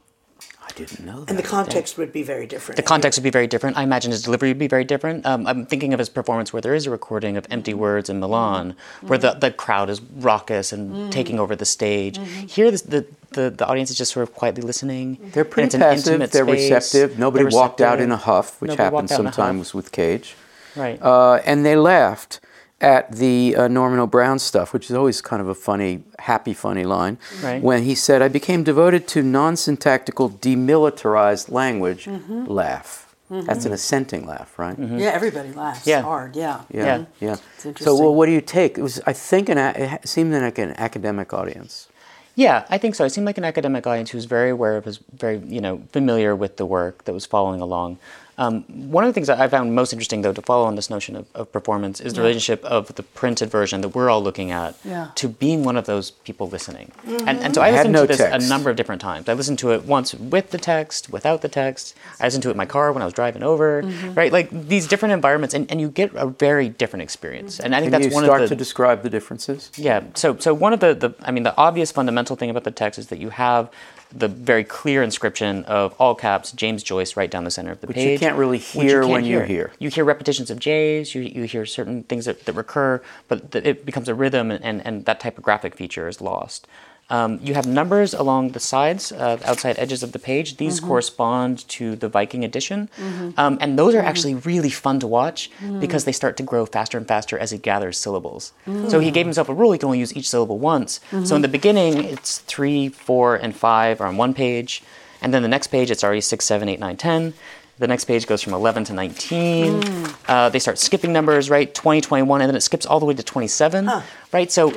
[0.63, 1.31] I didn't know that.
[1.31, 2.77] And the context would be very different.
[2.77, 3.77] the context would be very different.
[3.79, 5.25] I imagine his delivery would be very different.
[5.25, 8.21] Um, I'm thinking of his performance where there is a recording of Empty Words in
[8.21, 12.19] Milan, where the, the crowd is raucous and taking over the stage.
[12.47, 15.19] Here, this, the, the the audience is just sort of quietly listening.
[15.33, 16.07] They're pretty it's an passive.
[16.15, 16.71] intimate They're space.
[16.71, 17.19] receptive.
[17.19, 19.35] Nobody They're walked out in a huff, which Nobody happens walked out in a huff.
[19.37, 20.35] sometimes with Cage.
[20.77, 21.01] Right.
[21.03, 22.41] Uh, and they laughed
[22.81, 24.07] at the uh, Norman O.
[24.07, 27.19] Brown stuff, which is always kind of a funny, happy, funny line.
[27.43, 27.61] Right.
[27.63, 32.45] When he said, I became devoted to non syntactical, demilitarized language, Mm-hmm.
[32.47, 33.05] laugh.
[33.31, 34.79] That's an assenting laugh, right?
[34.79, 36.01] Yeah, everybody laughs Yeah.
[36.01, 36.35] hard.
[36.35, 36.63] Yeah.
[36.73, 37.05] Yeah, Yeah.
[37.21, 37.35] yeah.
[37.59, 37.99] So, interesting.
[37.99, 38.79] well, what do you take?
[38.79, 41.89] It was, I think, an, it seemed like an academic audience.
[42.37, 43.05] Yeah, I think so.
[43.05, 45.83] It seemed like an academic audience who was very aware of, was very, you know,
[45.93, 47.99] familiar with the work that was following along.
[48.39, 50.89] Um, one of the things that I found most interesting, though, to follow on this
[50.89, 54.53] notion of, of performance is the relationship of the printed version that we're all looking
[54.53, 55.09] at Yeah.
[55.17, 56.93] to being one of those people listening.
[57.27, 58.47] And, and so I Had listened no to this text.
[58.47, 59.29] a number of different times.
[59.29, 61.97] I listened to it once with the text, without the text.
[62.21, 63.83] I listened to it in my car when I was driving over,
[64.15, 64.33] right?
[64.33, 67.59] Like these different environments, and, and you get a very different experience.
[67.59, 69.71] And I think Can that's one of the you start to describe the differences?
[69.77, 70.05] yeah.
[70.15, 72.99] So so one of the, the I mean the obvious fundamental thing about the text
[73.01, 73.69] is that you have
[74.11, 77.87] the very clear inscription of all caps James Joyce right down the center of the
[77.87, 77.97] page.
[77.97, 79.73] Which you can't really you hear can't when you hear.
[79.79, 81.15] You hear repetitions of J's.
[81.15, 84.65] You, you hear certain things that, that recur, but that it becomes a rhythm, and,
[84.65, 86.67] and, and that typographic feature is lost.
[87.11, 90.57] Um, you have numbers along the sides, uh, outside edges of the page.
[90.59, 90.89] These Mm-hmm.
[90.89, 92.91] correspond to the Viking edition,
[93.39, 96.99] um, and those are actually really fun to watch because they start to grow faster
[96.99, 98.53] and faster as he gathers syllables.
[98.89, 101.01] So he gave himself a rule: he can only use each syllable once.
[101.25, 104.83] So in the beginning, it's three, four, and five are on one page,
[105.23, 107.33] and then the next page it's already six, seven, eight, nine, ten.
[107.79, 109.83] The next page goes from 11 to 19.
[110.27, 111.73] Uh, they start skipping numbers, right?
[111.73, 113.89] 20, 21, and then it skips all the way to 27,
[114.33, 114.51] right?
[114.51, 114.75] So i-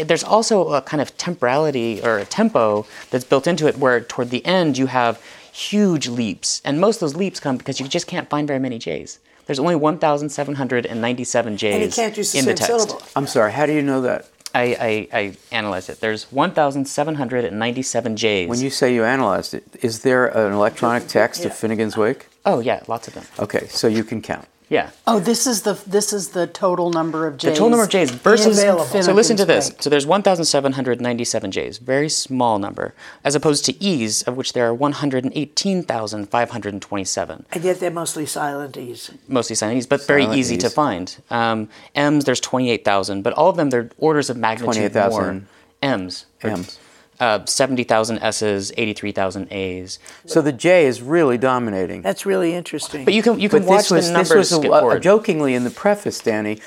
[0.00, 4.00] i- there's also a kind of temporality or a tempo that's built into it where
[4.00, 5.20] toward the end you have
[5.52, 6.60] huge leaps.
[6.64, 9.20] And most of those leaps come because you just can't find very many J's.
[9.46, 12.66] There's only 1,797 J's And he can't use the in same the text.
[12.66, 13.02] syllable.
[13.16, 14.26] I'm sorry, how do you know that?
[14.54, 16.00] I, I, I analyzed it.
[16.00, 18.48] There's 1,797 J's.
[18.48, 22.26] When you say you analyzed it, is there an electronic text of Finnegan's Wake?
[22.50, 23.24] Oh, yeah, lots of them.
[23.38, 24.46] Okay, so you can count.
[24.70, 24.90] Yeah.
[25.04, 27.50] Oh, this is the this is the total number of J's.
[27.50, 28.56] The total number of J's versus.
[28.56, 29.02] available.
[29.02, 29.72] So listen to this.
[29.80, 34.74] So there's 1,797 J's, very small number, as opposed to E's, of which there are
[34.74, 39.10] 118,527, And yet they're mostly silent E's.
[39.26, 41.20] mostly silent E's, but very Silent easy to find.
[41.30, 45.42] Um, M's, there's 28,000, but all of them, they're orders of magnitude 28,000 more.
[45.82, 46.26] M's.
[46.42, 46.78] M's.
[47.20, 49.98] Uh, 70,000 S's, 83,000 A's.
[50.24, 52.00] So the J is really dominating.
[52.00, 53.04] That's really interesting.
[53.04, 55.00] But you can you can but watch this was, the this numbers was a, a-
[55.00, 56.60] jokingly in the preface, Danny.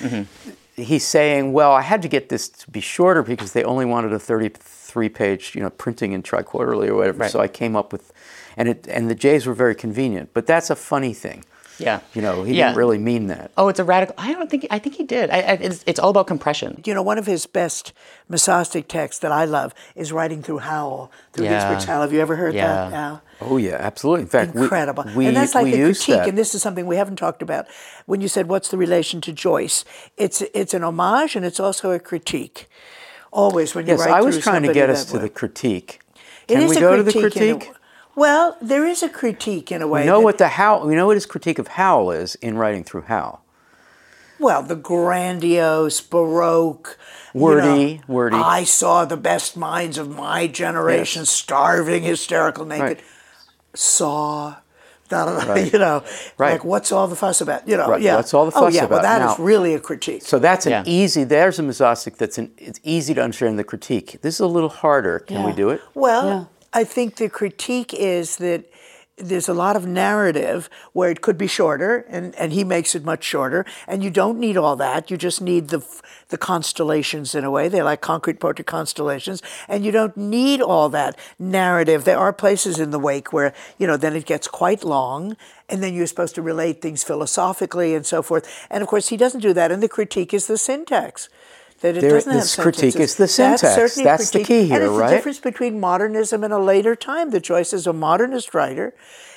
[0.76, 4.14] He's saying, "Well, I had to get this to be shorter because they only wanted
[4.14, 7.20] a 33-page, you know, printing in triquarterly or whatever.
[7.20, 7.32] Right.
[7.32, 8.12] So I came up with,
[8.56, 10.30] and it and the J's were very convenient.
[10.34, 11.46] But that's a funny thing.
[11.80, 12.02] Yeah.
[12.14, 12.68] You know, he Yeah.
[12.68, 13.52] didn't really mean that.
[13.58, 14.14] Oh, it's a radical.
[14.18, 14.68] I don't think.
[14.70, 15.30] I think he did.
[15.32, 16.82] I, I, it's, it's all about compression.
[16.86, 17.94] you know, one of his best
[18.30, 21.60] Mesostic texts that I love is writing through Howl, through Yeah.
[21.60, 22.02] Ginsberg's Howl.
[22.02, 22.68] Have you ever heard Yeah.
[22.68, 22.92] that?
[22.92, 23.18] Yeah.
[23.42, 24.22] Oh yeah, absolutely.
[24.22, 25.06] In fact, Incredible.
[25.16, 26.30] We, and that's like we a critique, that.
[26.30, 27.66] and this is something we haven't talked about.
[28.06, 29.84] When you said, what's the relation to Joyce?
[30.16, 32.70] It's, it's an homage and it's also a critique.
[33.32, 36.00] Always when you yes, write I was trying to get us that to the critique.
[36.48, 37.76] Can is we a go to the critique in a- critique?
[38.16, 40.02] Well, there is a critique in a way.
[40.02, 40.86] We know what the Howl.
[40.86, 43.44] We know what his critique of Howl is in writing through Howl.
[44.40, 46.98] Well, the grandiose, baroque,
[47.34, 48.36] you Wordy, know, wordy.
[48.36, 51.30] I saw the best minds of my generation Yes.
[51.30, 52.84] starving, hysterical, naked.
[52.84, 53.02] Right.
[53.74, 54.56] Saw.
[55.10, 55.72] Da, da, da, Right.
[55.74, 56.04] You know,
[56.38, 56.54] Right.
[56.54, 57.68] like what's all the fuss about?
[57.68, 58.16] You know, Right, yeah.
[58.16, 58.92] what's all the oh, fuss yeah, about?
[58.96, 60.24] Well, that is Now- really a critique.
[60.24, 60.84] So that's an Yeah.
[60.86, 61.24] easy.
[61.24, 62.52] There's a Mesostic that's an.
[62.58, 64.20] It's easy to understand the critique.
[64.22, 65.20] This is a little harder.
[65.20, 65.82] Can we do it?
[65.94, 66.44] Well, Yeah.
[66.74, 68.66] I think the critique is that
[69.18, 73.04] there's a lot of narrative where it could be shorter, and, and he makes it
[73.04, 75.12] much shorter, and you don't need all that.
[75.12, 75.86] You just need the
[76.30, 77.68] the constellations in a way.
[77.68, 82.06] They're like concrete portrait constellations, and you don't need all that narrative.
[82.06, 85.38] There are places in the wake where you know then it gets quite long,
[85.70, 88.68] and then you're supposed to relate things philosophically and so forth.
[88.72, 89.72] And of course, he doesn't do that.
[89.72, 91.30] And the critique is the syntax.
[91.84, 93.12] That it There- doesn't have this critique sentences.
[93.12, 93.76] is the syntax.
[93.76, 95.10] certainly That's the key And it's right?
[95.10, 97.32] the difference between modernism and a later time.
[97.32, 98.94] The choice is a modernist writer,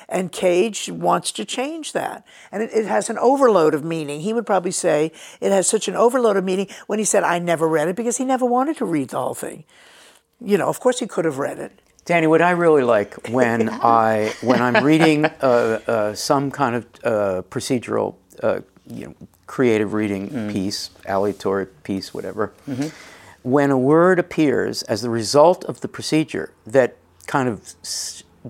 [0.08, 2.24] and Cage wants to change that.
[2.52, 4.20] And it, it has an overload of meaning.
[4.20, 7.40] He would probably say it has such an overload of meaning when he said, I
[7.40, 9.64] never read it, because he never wanted to read the whole thing.
[10.40, 11.72] You know, of course he could have read it.
[12.04, 16.86] Danny, what I really like when I when I'm reading uh, uh, some kind of
[17.02, 19.14] uh, procedural, uh, you know,
[19.46, 20.52] creative reading mm.
[20.52, 22.88] piece, aleatory piece, whatever, mm-hmm.
[23.42, 27.74] when a word appears as the result of the procedure that kind of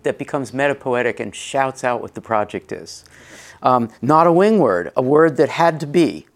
[0.03, 3.05] that becomes metapoetic and shouts out what the project is,
[3.63, 6.27] um, not a wing word, a word that had to be.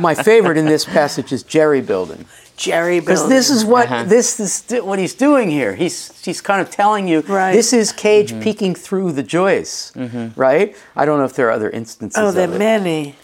[0.00, 2.26] My favorite in this passage is jerry building.
[2.56, 3.32] Jerry Because building.
[3.32, 3.38] Uh-huh.
[3.38, 5.74] this is what this is what he's doing here.
[5.74, 7.52] He's he's kind of telling you Right.
[7.52, 8.42] this is Cage mm-hmm.
[8.42, 10.38] peeking through the Joyce, mm-hmm.
[10.38, 10.76] right?
[10.94, 12.22] I don't know if there are other instances.
[12.22, 13.16] Oh, there are many.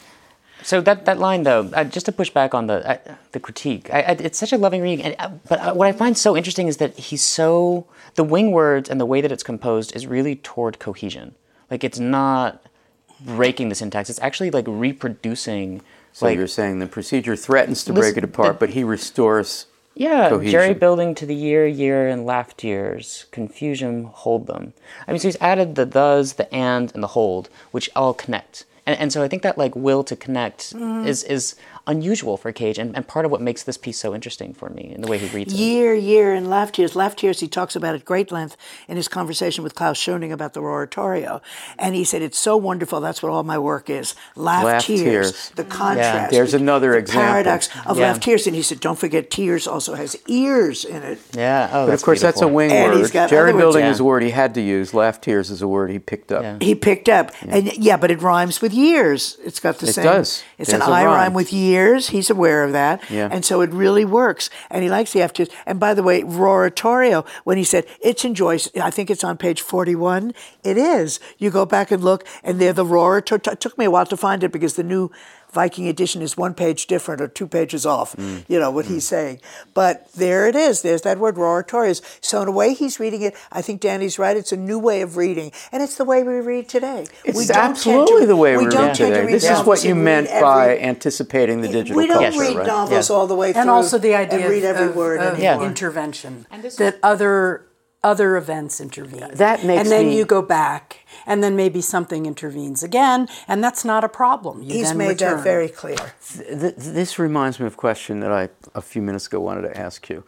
[0.62, 3.88] So that, that line though, uh, just to push back on the uh, the critique,
[3.92, 5.04] I, I, it's such a loving reading.
[5.04, 8.50] And, uh, but uh, what I find so interesting is that he's so the wing
[8.52, 11.34] words and the way that it's composed is really toward cohesion.
[11.70, 12.62] Like it's not
[13.20, 15.80] breaking the syntax; it's actually like reproducing.
[16.12, 19.66] So like you're saying the procedure threatens to break it apart, the- but he restores.
[19.94, 20.52] Yeah, cohesion.
[20.52, 23.26] Jerry building to the year, year, and laughed years.
[23.32, 24.72] Confusion, hold them.
[25.06, 28.64] I mean, so he's added the thes, the and, and the hold, which all connect.
[28.88, 31.06] And, and so I think that like will to connect mm.
[31.06, 31.54] is is
[31.88, 34.92] unusual for Cage, and, and part of what makes this piece so interesting for me
[34.94, 35.56] in the way he reads it.
[35.56, 36.94] Year, year, and laugh tears.
[36.94, 40.52] Laugh tears, he talks about at great length in his conversation with Klaus Schoening about
[40.54, 41.40] the oratorio.
[41.78, 43.00] And he said, It's so wonderful.
[43.00, 44.14] That's what all my work is.
[44.36, 45.50] Laugh, Laugh tears, tears.
[45.56, 46.30] The contrast.
[46.30, 47.22] There's the- another the example.
[47.24, 48.08] paradox of Yeah.
[48.12, 48.46] laugh tears.
[48.46, 51.18] And he said, Don't forget, tears also has ears in it.
[51.34, 51.68] Yeah.
[51.72, 53.12] Oh, But that's of course, that's a wing And he's word.
[53.12, 53.90] got Jerry words, building yeah.
[53.90, 54.92] is a word he had to use.
[54.92, 56.42] Laugh tears is a word he picked up.
[56.42, 56.58] Yeah.
[56.60, 57.32] He picked up.
[57.48, 59.38] And yeah, but it rhymes with years.
[59.44, 60.04] It's got the It same.
[60.04, 60.42] does.
[60.58, 61.32] It's There's an a I rhyme rhyme.
[61.34, 61.77] with years.
[62.08, 63.02] He's aware of that.
[63.10, 63.28] Yeah.
[63.30, 64.50] And so it really works.
[64.70, 65.48] And he likes the F tears.
[65.66, 69.36] And by the way, Roaratorio, when he said it's in Joyce, I think it's on
[69.36, 70.34] page 41.
[70.64, 71.20] It is.
[71.38, 73.52] You go back and look, and they're the Roaratorio.
[73.52, 75.10] It took me a while to find it because the new
[75.52, 78.44] Viking edition is one page different or two pages off, Mm.
[78.48, 79.40] you know, what he's saying.
[79.74, 80.82] But there it is.
[80.82, 82.02] There's that word, Roratorius.
[82.20, 84.36] So in a way he's reading it, I think Danny's right.
[84.36, 85.50] It's a new way of reading.
[85.72, 87.06] And it's the way we read today.
[87.24, 89.24] It's we absolutely to- the way we, we don't read today.
[89.26, 92.56] read This is what you meant read by anticipating the digital we don't culture, read
[92.58, 92.66] right?
[92.66, 93.16] novels Yeah.
[93.16, 93.62] all the way through.
[93.62, 95.66] and also the idea and read of, every of- word of anymore.
[95.66, 96.46] intervention
[96.78, 97.62] that other
[98.04, 102.26] other events intervene That makes and then me- you go back and then maybe something
[102.26, 105.36] intervenes again and that's not a problem you He's then made return.
[105.38, 105.96] that very clear.
[106.36, 109.76] Th- this reminds me of a question that I a few minutes ago wanted to
[109.76, 110.22] ask you,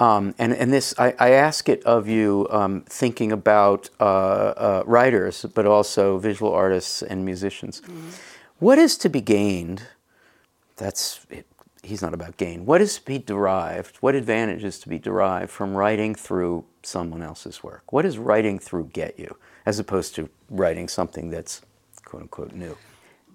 [0.00, 4.82] um, and and this I, I ask it of you um, thinking about uh, uh,
[4.86, 7.82] writers, but also visual artists and musicians.
[8.58, 9.82] What is to be gained?
[10.76, 11.46] That's it,
[11.82, 12.64] he's not about gain.
[12.64, 13.96] What is to be derived?
[14.00, 17.92] What advantage is to be derived from writing through someone else's work?
[17.92, 21.62] What does writing through get you, as opposed to writing something that's
[22.04, 22.76] quote unquote new?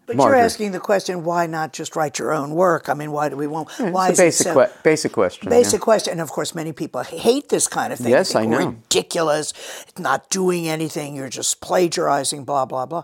[0.08, 0.38] But Margaret.
[0.38, 2.88] you're asking the question, why not just write your own work?
[2.88, 3.70] I mean, why do we want?
[3.72, 5.50] Hmm, why it's a is basic it so, que- basic question.
[5.50, 5.84] Basic yeah.
[5.84, 8.12] question, and of course, many people hate this kind of thing.
[8.12, 8.67] Yes, I know.
[8.67, 9.52] Ridiculous,
[10.00, 11.13] not doing anything.
[11.13, 13.04] You're just plagiarizing, blah blah blah,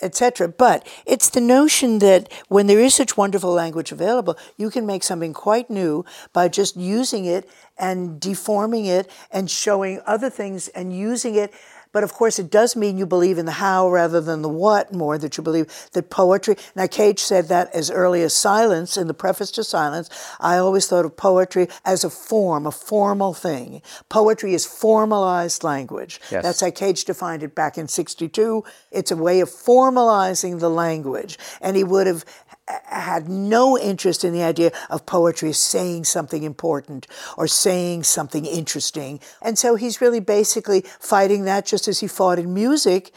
[0.00, 0.48] etc.
[0.48, 5.02] But it's the notion that when there is such wonderful language available, you can make
[5.02, 6.02] something quite new
[6.32, 11.52] by just using it and deforming it and showing other things and using it.
[11.96, 14.92] But of course, it does mean you believe in the how rather than the what
[14.92, 16.56] more, that you believe that poetry.
[16.74, 20.10] Now, Cage said that as early as Silence, in the preface to Silence.
[20.38, 23.80] I always thought of poetry as a form, a formal thing.
[24.10, 26.20] Poetry is formalized language.
[26.30, 26.42] Yes.
[26.42, 28.62] That's how Cage defined it back in 62.
[28.90, 31.38] It's a way of formalizing the language.
[31.62, 32.26] And he would have
[32.66, 37.06] had no interest in the idea of poetry saying something important
[37.36, 39.20] or saying something interesting.
[39.40, 43.12] And so he's really basically fighting that just as he fought in music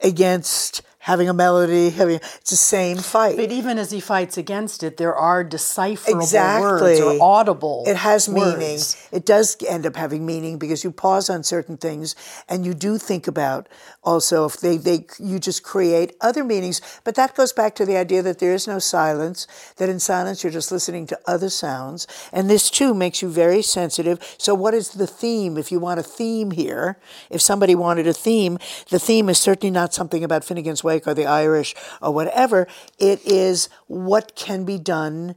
[0.00, 3.34] against having a melody, having it's the same fight.
[3.36, 6.70] But even as he fights against it, there are decipherable exactly.
[6.70, 7.84] words or audible.
[7.86, 8.58] It has words.
[8.58, 8.80] meaning.
[9.10, 12.14] It does end up having meaning because you pause on certain things
[12.50, 13.66] and you do think about
[14.02, 16.82] also if they, they you just create other meanings.
[17.02, 19.46] But that goes back to the idea that there is no silence,
[19.76, 22.06] that in silence you're just listening to other sounds.
[22.30, 24.18] And this too makes you very sensitive.
[24.36, 25.56] So what is the theme?
[25.56, 26.98] If you want a theme here,
[27.30, 28.58] if somebody wanted a theme,
[28.90, 32.66] the theme is certainly not something about Finnegan's Wake or the Irish or whatever.
[32.98, 35.36] It is what can be done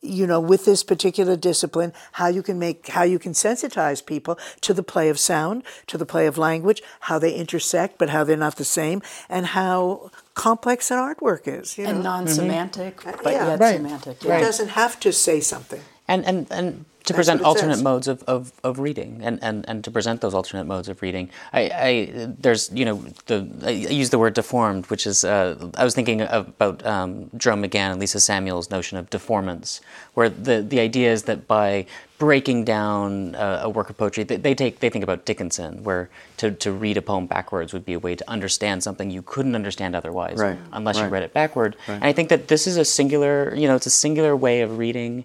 [0.00, 4.38] you know with this particular discipline how you can make how you can sensitize people
[4.60, 8.22] to the play of sound to the play of language how they intersect but how
[8.22, 9.00] they're not the same
[9.30, 11.90] and how complex an artwork is you know?
[11.90, 13.22] and non-semantic, mm-hmm.
[13.24, 13.46] but yeah.
[13.46, 13.76] yet Right.
[13.76, 14.22] semantic.
[14.22, 17.82] it doesn't have to say something and and and to That's present alternate says.
[17.82, 21.28] modes of, of, of reading and, and, and to present those alternate modes of reading.
[21.52, 25.84] I, I there's you know the I use the word deformed which is uh, I
[25.84, 29.80] was thinking about um, Jerome McGann and Lisa Samuels' notion of deformance
[30.14, 31.84] where the, the idea is that by
[32.16, 36.08] breaking down uh, a work of poetry they, they take they think about Dickinson where
[36.38, 39.54] to, to read a poem backwards would be a way to understand something you couldn't
[39.54, 42.84] understand otherwise Right, unless you read it backward and I think that this is a
[42.84, 45.24] singular you know it's a singular way of reading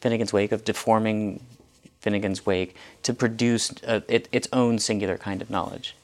[0.00, 1.40] Finnegan's Wake of deforming
[2.00, 5.96] Finnegan's Wake to produce it, its own singular kind of knowledge.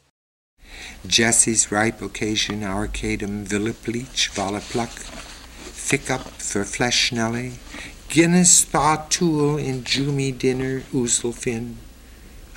[1.06, 7.52] Jesse's ripe occasion, Arcadum, Villa Bleach, Vala Pluck, Thick up for Flesh Nelly,
[8.08, 11.76] Guinness Thaw Tool in Jumi Dinner, oozle fin,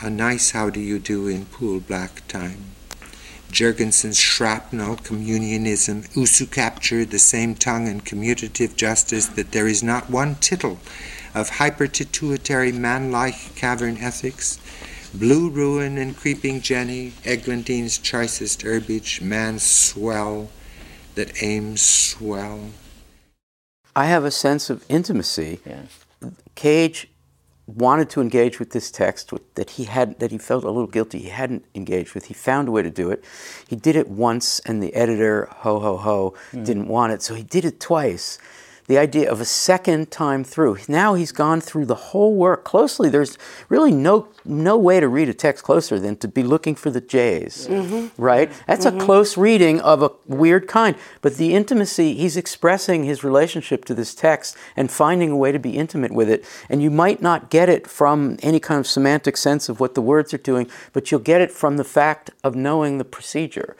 [0.02, 2.76] A Nice How Do You Do in Pool Black Time.
[3.52, 10.10] Jurgensen's shrapnel, communionism, Usu capture, the same tongue and commutative justice that there is not
[10.10, 10.80] one tittle
[11.36, 14.58] of hypertituitary man-like cavern ethics,
[15.14, 20.50] Blue Ruin and Creeping Jenny, Eglantine's choicest herbage, man's swell
[21.16, 22.72] that aims swell.
[23.96, 25.60] I have a sense of intimacy.
[25.66, 25.84] Yeah.
[26.56, 27.10] Cage
[27.68, 31.20] wanted to engage with this text that he had that he felt a little guilty
[31.20, 32.26] he hadn't engaged with.
[32.26, 33.24] He found a way to do it.
[33.68, 36.64] He did it once, and the editor, ho ho ho, hmm.
[36.64, 38.38] didn't want it, so he did it twice.
[38.88, 40.78] The idea of a second time through.
[40.88, 43.10] Now he's gone through the whole work closely.
[43.10, 43.38] There's
[43.70, 47.02] really no no way to read a text closer than to be looking for the
[47.02, 48.22] J's, mm-hmm.
[48.22, 48.52] right?
[48.68, 49.00] That's a mm-hmm.
[49.00, 50.96] close reading of a weird kind.
[51.22, 55.60] But the intimacy, he's expressing his relationship to this text and finding a way to
[55.60, 56.46] be intimate with it.
[56.70, 60.02] And you might not get it from any kind of semantic sense of what the
[60.02, 63.76] words are doing, but you'll get it from the fact of knowing the procedure.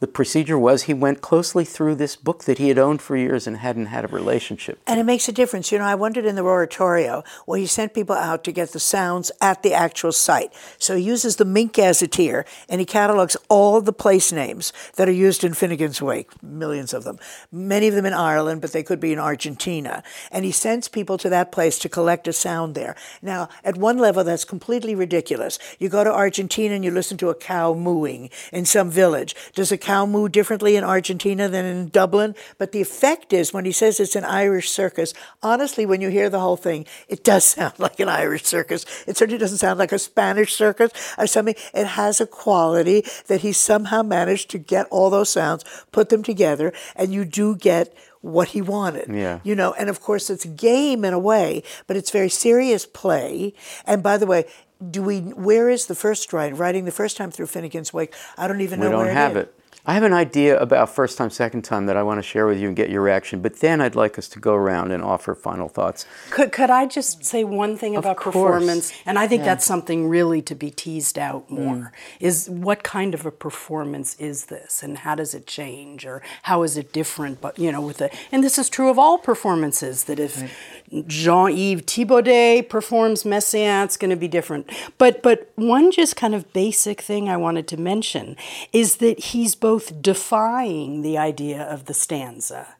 [0.00, 3.46] The procedure was he went closely through this book that he had owned for years
[3.46, 4.49] and hadn't had a relationship.
[4.86, 5.70] And it makes a difference.
[5.72, 8.80] You know, I wondered in the oratorio where he sent people out to get the
[8.80, 10.52] sounds at the actual site.
[10.78, 15.12] So he uses the Mink Gazetteer and he catalogs all the place names that are
[15.12, 17.18] used in Finnegan's Wake, millions of them.
[17.52, 20.02] Many of them in Ireland, but they could be in Argentina.
[20.30, 22.96] And he sends people to that place to collect a sound there.
[23.22, 25.58] Now, at one level, that's completely ridiculous.
[25.78, 29.34] You go to Argentina and you listen to a cow mooing in some village.
[29.54, 32.34] Does a cow moo differently in Argentina than in Dublin?
[32.58, 35.10] But the effect is when he says it's an Irish circus,
[35.42, 38.82] honestly, when you hear the whole thing, it does sound like an Irish circus.
[39.06, 41.56] It certainly doesn't sound like a Spanish circus or something.
[41.74, 46.22] It has a quality that he somehow managed to get all those sounds, put them
[46.22, 47.86] together, and you do get
[48.22, 49.08] what he wanted.
[49.14, 49.40] Yeah.
[49.48, 52.84] You know, and of course it's a game in a way, but it's very serious
[52.86, 53.54] play.
[53.86, 54.44] And by the way,
[54.90, 56.56] do we where is the first writing?
[56.58, 58.12] Writing the first time through Finnegan's Wake.
[58.36, 59.42] I don't even We know don't where have is.
[59.44, 59.54] it.
[59.86, 62.58] I have an idea about first time, second time that I want to share with
[62.58, 65.34] you and get your reaction, but then I'd like us to go around and offer
[65.34, 66.04] final thoughts.
[66.30, 68.34] Could, could I just say one thing about course.
[68.34, 68.92] performance?
[69.06, 71.60] And I think that's something really to be teased out mm.
[71.60, 71.92] more.
[72.20, 76.62] Is what kind of a performance is this, and how does it change, or how
[76.62, 77.40] is it different?
[77.40, 80.04] But you know, with the and this is true of all performances.
[80.04, 80.42] That if
[81.06, 84.70] Jean-Yves Thibaudet performs Messiaen, it's going to be different.
[84.98, 88.36] But but one just kind of basic thing I wanted to mention
[88.72, 92.76] is that he's both defying the idea of the stanza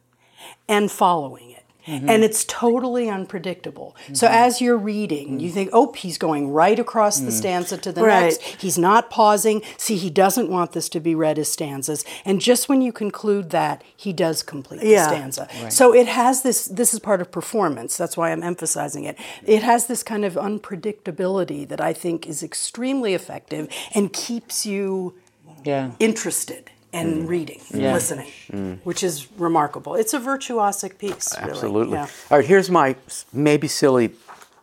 [0.67, 1.61] and following it.
[1.87, 2.09] Mm-hmm.
[2.09, 3.95] And it's totally unpredictable.
[4.13, 4.35] So mm-hmm.
[4.35, 5.55] as you're reading, you mm-hmm.
[5.55, 7.33] think, oh, he's going right across the mm.
[7.33, 8.23] stanza to the Right.
[8.23, 8.61] next.
[8.61, 9.63] He's not pausing.
[9.77, 12.05] See, he doesn't want this to be read as stanzas.
[12.23, 15.05] And just when you conclude that, he does complete Yeah.
[15.05, 15.71] the stanza.
[15.71, 17.97] So it has this, this is part of performance.
[17.97, 19.17] That's why I'm emphasizing it.
[19.43, 25.15] It has this kind of unpredictability that I think is extremely effective and keeps you
[25.63, 25.91] Yeah.
[25.99, 26.70] interested.
[26.93, 29.95] And reading, listening, which is remarkable.
[29.95, 31.35] It's a virtuosic piece.
[31.37, 31.51] really.
[31.51, 31.93] Absolutely.
[31.93, 32.07] Yeah.
[32.29, 32.95] All right, here's my
[33.33, 34.11] maybe silly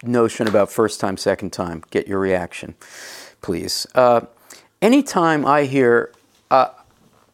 [0.02, 1.82] notion about first time, second time.
[1.90, 2.74] Get your reaction,
[3.40, 3.86] please.
[3.94, 4.22] Uh,
[4.82, 6.12] anytime I hear
[6.50, 6.68] uh,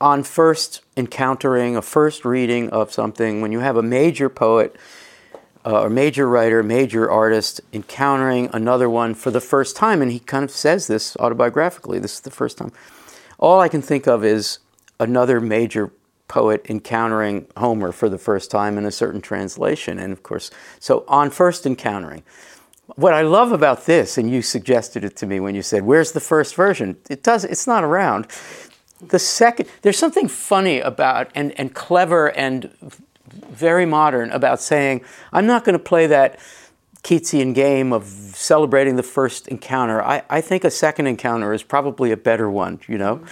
[0.01, 4.77] on first encountering a first reading of something, when you have a major poet
[5.67, 10.19] uh, or major writer, major artist encountering another one for the first time, and he
[10.21, 12.71] kind of says this autobiographically, this is the first time.
[13.39, 14.59] All I can think of is
[15.05, 15.93] another major
[16.27, 19.99] poet encountering Homer for the first time in a certain translation.
[19.99, 20.51] And of course,
[20.81, 22.23] so on first encountering.
[22.97, 26.13] What I love about this, and you suggested it to me when you said, Where's
[26.13, 26.97] the first version?
[27.09, 28.27] It does it's not around.
[29.01, 32.71] The second there's something funny about and, and clever and
[33.51, 35.03] very modern about saying,
[35.33, 36.39] I'm not going to play that
[37.03, 40.03] Keatsian game of celebrating the first encounter.
[40.03, 43.23] I, I think a second encounter is probably a better one, you know?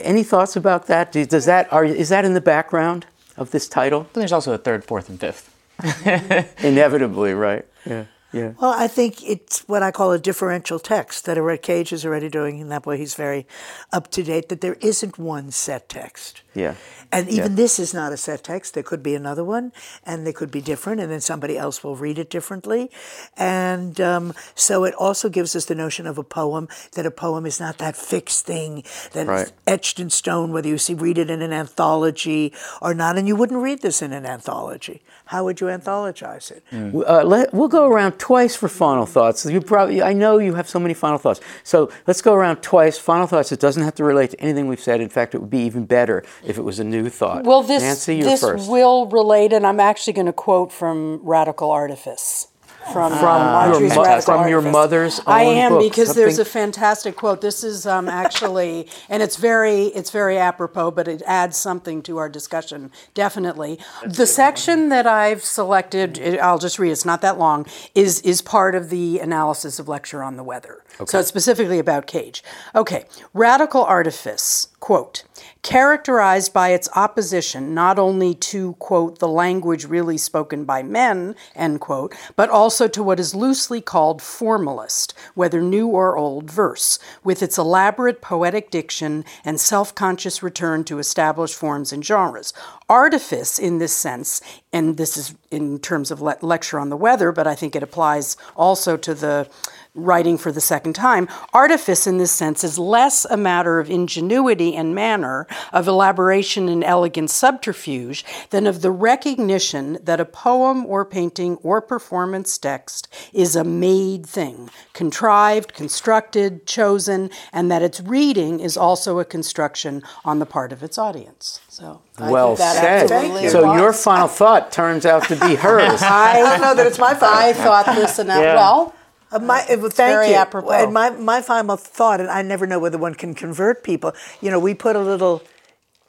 [0.00, 1.12] Any thoughts about that?
[1.12, 4.06] Does that are, is that in the background of this title?
[4.12, 5.54] But there's also a third, fourth, and fifth.
[6.62, 7.64] Inevitably, right?
[7.86, 8.52] Yeah, yeah.
[8.60, 12.28] Well, I think it's what I call a differential text that Red Cage is already
[12.28, 12.60] doing.
[12.60, 13.46] and that way, he's very
[13.92, 14.48] up to date.
[14.50, 16.42] That there isn't one set text.
[16.54, 16.74] Yeah.
[17.12, 17.56] And even Yeah.
[17.56, 18.74] this is not a set text.
[18.74, 19.72] There could be another one,
[20.06, 22.90] and they could be different, and then somebody else will read it differently.
[23.36, 27.46] And um, so it also gives us the notion of a poem that a poem
[27.46, 29.52] is not that fixed thing that is Right.
[29.66, 33.16] etched in stone, whether you see read it in an anthology or not.
[33.18, 35.02] And you wouldn't read this in an anthology.
[35.26, 36.64] How would you anthologize it?
[36.72, 39.46] Uh, let, we'll go around twice for final thoughts.
[39.46, 41.40] You probably, I know you have so many final thoughts.
[41.62, 42.98] So let's go around twice.
[42.98, 43.52] Final thoughts.
[43.52, 45.00] It doesn't have to relate to anything we've said.
[45.00, 47.44] In fact, it would be even better if it was a new thought.
[47.44, 48.68] Well, this Nancy, you're this first.
[48.68, 52.48] will relate, and I'm actually going to quote from Radical Artifice.
[52.94, 54.72] From, From uh, your mo- from your Artifice.
[54.72, 57.42] mother's I am book, because there's a fantastic quote.
[57.42, 62.16] This is um, actually, and it's very it's very apropos, but it adds something to
[62.16, 62.90] our discussion.
[63.12, 66.90] Definitely, the section that I've selected, it- I'll just read.
[66.90, 67.66] It's not that long.
[67.94, 70.82] Is is part of the analysis of lecture on the weather.
[71.06, 72.42] So it's specifically about Cage.
[72.74, 75.24] Okay, radical artifice quote
[75.62, 81.80] characterized by its opposition not only to quote the language really spoken by men end
[81.80, 87.42] quote but also to what is loosely called formalist whether new or old verse with
[87.42, 92.52] its elaborate poetic diction and self-conscious return to established forms and genres.
[92.88, 94.40] Artifice in this sense
[94.72, 97.82] and this is in terms of le- lecture on the weather but i think it
[97.82, 99.48] applies also to the
[99.94, 104.74] writing for the second time, artifice in this sense is less a matter of ingenuity
[104.74, 111.04] and manner, of elaboration and elegant subterfuge, than of the recognition that a poem or
[111.04, 118.60] painting or performance text is a made thing, contrived, constructed, chosen, and that its reading
[118.60, 121.60] is also a construction on the part of its audience.
[121.68, 123.10] So, I well that said.
[123.10, 126.02] absolutely So your final thought turns out to be hers.
[126.02, 127.32] I don't know that it's my fault.
[127.32, 128.40] I thought this enough.
[128.40, 128.54] Yeah.
[128.54, 128.94] Well,
[129.32, 130.34] Uh, my, uh, well, thank very you.
[130.34, 130.70] apropos.
[130.70, 134.12] And my, my final thought, and I never know whether one can convert people.
[134.40, 135.42] You know, we put a little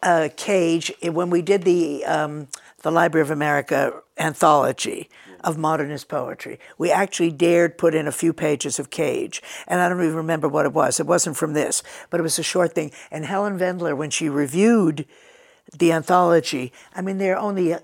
[0.01, 2.47] uh, cage when we did the um,
[2.82, 5.09] the Library of America anthology
[5.43, 6.59] of modernist poetry.
[6.78, 10.47] We actually dared put in a few pages of Cage, and I don't even remember
[10.47, 10.99] what it was.
[10.99, 12.91] It wasn't from this, but it was a short thing.
[13.09, 15.05] And Helen Vendler, when she reviewed
[15.76, 17.76] the anthology, I mean, there are only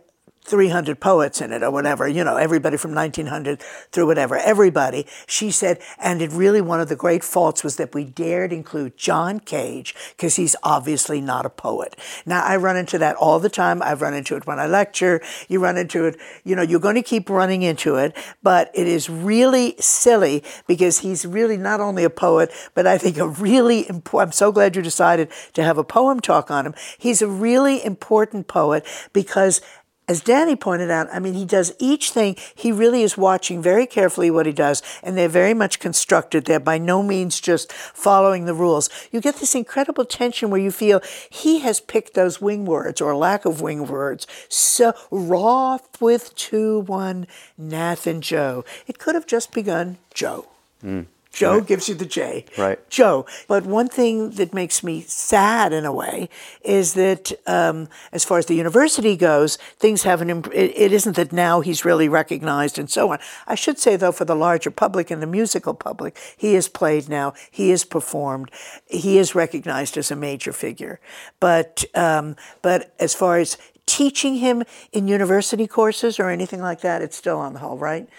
[0.47, 5.05] 300 poets in it or whatever, you know, everybody from 1900 through whatever, everybody.
[5.27, 8.97] She said, and it really, one of the great faults was that we dared include
[8.97, 11.97] John Cage because he's obviously not a poet.
[12.25, 13.81] Now, I run into that all the time.
[13.81, 15.21] I've run into it when I lecture.
[15.49, 18.87] You run into it, you know, you're going to keep running into it, but it
[18.87, 23.87] is really silly because he's really not only a poet, but I think a really
[23.89, 26.75] important, I'm so glad you decided to have a poem talk on him.
[26.97, 29.61] He's a really important poet because
[30.07, 32.37] as Danny pointed out, I mean, he does each thing.
[32.55, 36.45] He really is watching very carefully what he does, and they're very much constructed.
[36.45, 38.89] They're by no means just following the rules.
[39.11, 43.15] You get this incredible tension where you feel he has picked those wing words or
[43.15, 44.27] lack of wing words.
[44.47, 47.27] So, Roth with 2 1,
[47.57, 48.63] Nath and Joe.
[48.87, 50.47] It could have just begun Joe.
[50.83, 51.07] Mm.
[51.37, 52.45] Joe gives you the J.
[52.57, 52.79] Right.
[52.89, 53.27] Joe.
[53.47, 56.29] But one thing that makes me sad in a way
[56.63, 61.15] is that um, as far as the university goes, things haven't, imp- it, it isn't
[61.15, 63.19] that now he's really recognized and so on.
[63.45, 67.07] I should say, though, for the larger public and the musical public, he is played
[67.07, 68.49] now, he is performed,
[68.87, 70.99] he is recognized as a major figure.
[71.39, 77.03] But, um, but as far as teaching him in university courses or anything like that,
[77.03, 78.09] it's still on the whole, right?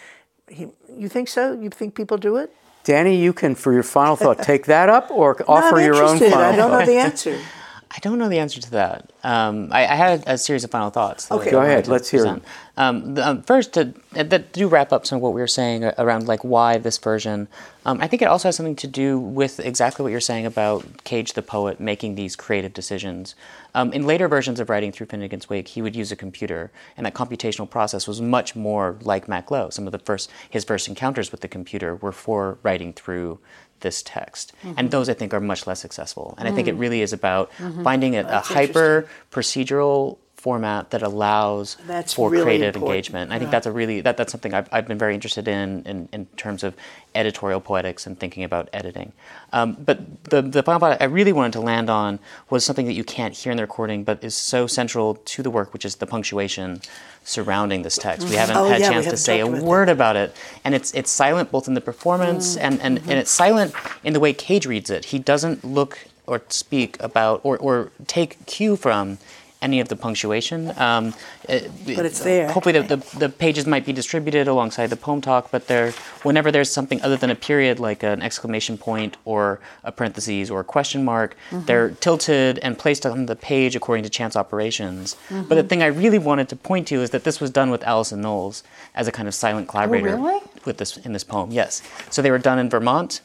[0.48, 1.52] He, you think so?
[1.52, 2.54] You think people do it?
[2.89, 6.39] Danny, you can, for your final thought, take that up or offer your own final
[6.39, 6.86] I don't know thought.
[6.86, 7.39] the answer.
[7.91, 9.12] I don't know the answer to that.
[9.24, 11.30] Um, I, I, had a, series of final thoughts.
[11.30, 11.89] Okay, go ahead.
[11.89, 12.43] Let's hear them.
[12.76, 15.84] Um, the, um, first, to, to, do wrap up some of what we were saying
[15.97, 17.49] around like why this version.
[17.86, 21.03] Um, I think it also has something to do with exactly what you're saying about
[21.05, 23.34] Cage the poet making these creative decisions.
[23.74, 27.07] Um, in later versions of writing through Finnegans Wake, he would use a computer, and
[27.07, 29.70] that computational process was much more like Mac Low.
[29.70, 33.39] Some of the first his first encounters with the computer were for writing through
[33.81, 34.53] this text.
[34.62, 34.74] Mm-hmm.
[34.76, 36.35] And those I think are much less successful.
[36.39, 36.53] And mm.
[36.53, 36.81] I think it mm.
[36.81, 37.83] really is about mm-hmm.
[37.83, 40.18] finding a, a hyper procedural
[40.49, 42.88] format that allows that's for really creative important.
[42.90, 43.24] engagement.
[43.24, 45.82] And I think that's a really that, that's something I've, I've been very interested in,
[45.84, 46.72] in, in terms of
[47.14, 49.12] editorial poetics and thinking about editing.
[49.53, 49.99] Um, but
[50.32, 52.18] the the final part I really wanted to land on
[52.49, 55.51] was something that you can't hear in the recording, but is so central to the
[55.51, 56.80] work, which is the punctuation
[57.24, 58.26] surrounding this text.
[58.26, 59.99] We haven't oh, had a yeah, chance to say a word that.
[59.99, 60.34] about it,
[60.64, 62.62] and it's it's silent both in the performance mm.
[62.64, 63.11] and, and, mm-hmm.
[63.11, 65.03] and it's silent in the way Cage reads it.
[65.12, 65.92] He doesn't look
[66.28, 69.18] or speak about or, or take cue from
[69.61, 70.72] any of the punctuation.
[70.78, 71.14] Um,
[71.46, 72.50] but it's there.
[72.50, 75.92] Hopefully, the, the, the, pages might be distributed alongside the poem talk, but there,
[76.22, 80.61] whenever there's something other than a period, like an exclamation point or a parentheses or
[80.61, 81.64] a question mark, mm-hmm.
[81.64, 85.16] they're tilted and placed on the page according to chance operations.
[85.28, 85.48] Mm-hmm.
[85.48, 87.82] But the thing I really wanted to point to is that this was done with
[87.82, 88.62] Alison Knowles
[88.94, 90.40] as a kind of silent collaborator oh, really?
[90.64, 91.50] with this in this poem.
[91.50, 93.20] Yes, so they were done in Vermont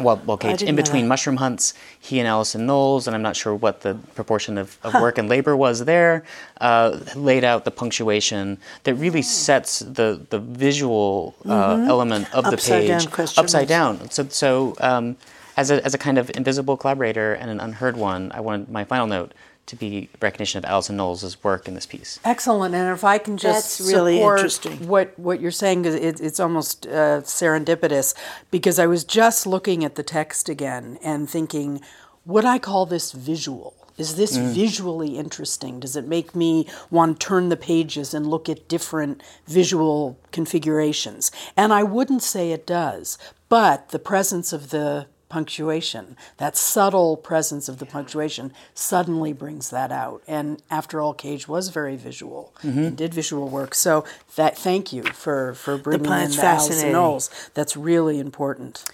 [0.00, 3.82] well, okay, in between mushroom hunts, he and Alison Knowles, and I'm not sure what
[3.82, 5.00] the proportion of, of huh.
[5.02, 6.24] work and labor was there,
[6.60, 11.90] uh, laid out the punctuation that really sets the, the visual uh, mm-hmm.
[11.90, 14.10] element of upside the page upside down.
[14.10, 15.16] So, so um,
[15.58, 18.84] as, a, as a kind of invisible collaborator and an unheard one, I wanted my
[18.84, 19.32] final note
[19.66, 22.18] to be recognition of Alison Knowles' work in this piece.
[22.24, 24.88] Excellent, and if I can just That's really support interesting.
[24.88, 28.14] what what you're saying, it, it's almost uh, serendipitous
[28.50, 31.80] because I was just looking at the text again and thinking,
[32.24, 33.74] would I call this visual?
[33.98, 34.52] Is this mm.
[34.52, 35.80] visually interesting?
[35.80, 41.30] Does it make me want to turn the pages and look at different visual configurations?
[41.56, 47.66] And I wouldn't say it does, but the presence of the punctuation, that subtle presence
[47.66, 50.22] of the punctuation suddenly brings that out.
[50.28, 52.78] And after all, Cage was very visual mm-hmm.
[52.78, 53.74] and did visual work.
[53.74, 54.04] So
[54.36, 57.30] that thank you for, for bringing the in the Alison Knowles.
[57.54, 58.84] That's really important.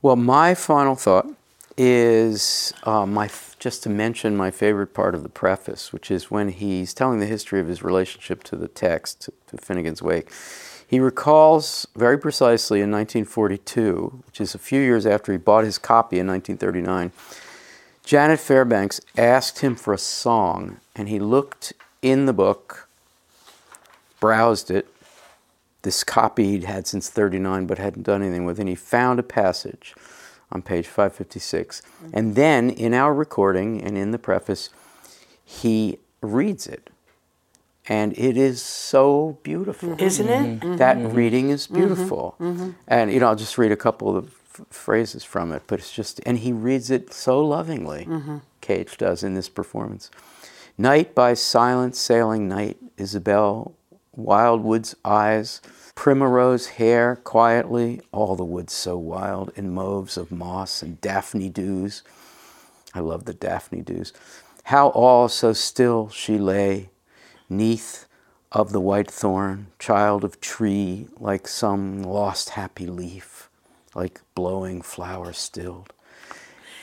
[0.00, 1.26] Well, my final thought
[1.76, 3.28] is uh, my
[3.58, 7.26] just to mention my favorite part of the preface, which is when he's telling the
[7.26, 10.30] history of his relationship to the text, to Finnegans Wake
[10.88, 15.76] he recalls very precisely in 1942, which is a few years after he bought his
[15.76, 17.12] copy in 1939,
[18.04, 22.88] Janet Fairbanks asked him for a song, and he looked in the book,
[24.18, 24.88] browsed it,
[25.82, 29.22] this copy he'd had since 39 but hadn't done anything with, and he found a
[29.22, 29.94] passage
[30.50, 31.82] on page 556.
[32.14, 34.70] And then in our recording and in the preface,
[35.44, 36.88] he reads it
[37.88, 39.96] and it is so beautiful.
[40.00, 40.60] Isn't it?
[40.60, 40.76] Mm-hmm.
[40.76, 41.16] That mm-hmm.
[41.16, 41.76] reading is mm-hmm.
[41.76, 42.36] beautiful.
[42.38, 42.70] Mm-hmm.
[42.86, 45.92] And, you know, I'll just read a couple of f- phrases from it, but it's
[45.92, 48.38] just, and he reads it so lovingly, mm-hmm.
[48.60, 50.10] Cage does in this performance.
[50.76, 53.74] Night by silent sailing night, Isabel,
[54.14, 55.62] wildwood's eyes,
[55.94, 62.02] primrose hair quietly, all the woods so wild, in mauves of moss and daphne dews.
[62.94, 64.12] I love the daphne dews.
[64.64, 66.90] How all so still she lay,
[67.48, 68.06] neath
[68.52, 73.50] of the white thorn, child of tree, like some lost happy leaf,
[73.94, 75.92] like blowing flower stilled.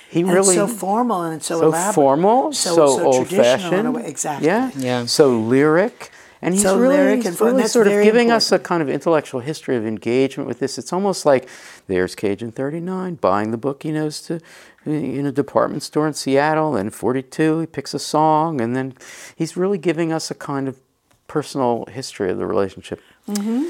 [0.10, 1.96] He and really so formal and so, so elaborate.
[1.96, 4.48] formal, so, so, so old fashioned, exactly.
[4.48, 5.06] Yeah, yeah.
[5.06, 6.12] So lyric,
[6.46, 8.32] and he's so really, he's really sort of giving important.
[8.32, 10.78] us a kind of intellectual history of engagement with this.
[10.78, 11.50] It's almost like
[11.88, 14.40] there's Cage in 39 buying the book he knows to
[14.86, 18.94] in a department store in Seattle, and 42 he picks a song, and then
[19.36, 20.78] he's really giving us a kind of
[21.28, 23.02] personal history of the relationship.
[23.28, 23.70] Mm-hmm.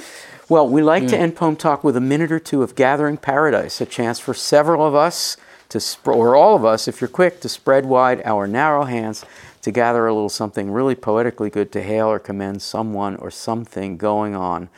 [0.49, 1.09] Well, we like mm.
[1.09, 4.33] to end poem talk with a minute or two of gathering paradise, a chance for
[4.33, 5.37] several of us
[5.69, 9.25] to, sp- or all of us, if you're quick, to spread wide our narrow hands
[9.65, 13.97] to gather a little something really poetically good to hail or commend someone or something
[13.97, 14.69] going on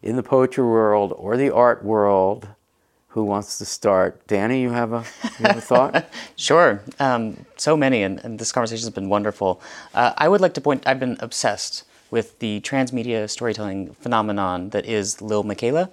[0.00, 2.48] in the poetry world or the art world.
[3.08, 4.26] Who wants to start?
[4.26, 5.04] Danny, you have a,
[5.38, 6.08] you have a thought?
[6.36, 6.80] sure.
[6.98, 9.60] Um, so many, and, and, this conversation has been wonderful.
[9.92, 14.86] Uh, I would like to point, I've been obsessed with the transmedia storytelling phenomenon that
[14.86, 15.90] is Lil Miquela.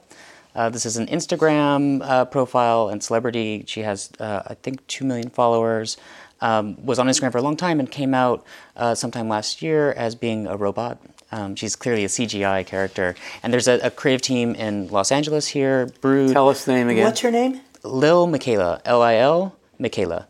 [0.55, 3.65] Uh, this is an Instagram uh, profile and celebrity.
[3.67, 5.97] She has, uh, I think, 2 million followers.
[6.39, 9.91] Um, was on Instagram for a long time and came out uh, sometime last year
[9.93, 10.99] as being a robot.
[11.31, 13.15] Um, she's clearly a CGI character.
[13.43, 16.31] And there's a, a, creative team in Los Angeles here, Brud.
[16.31, 17.05] Tell us the name again.
[17.05, 17.59] What's her name?
[17.83, 20.27] Lil Miquela, L I L Miquela.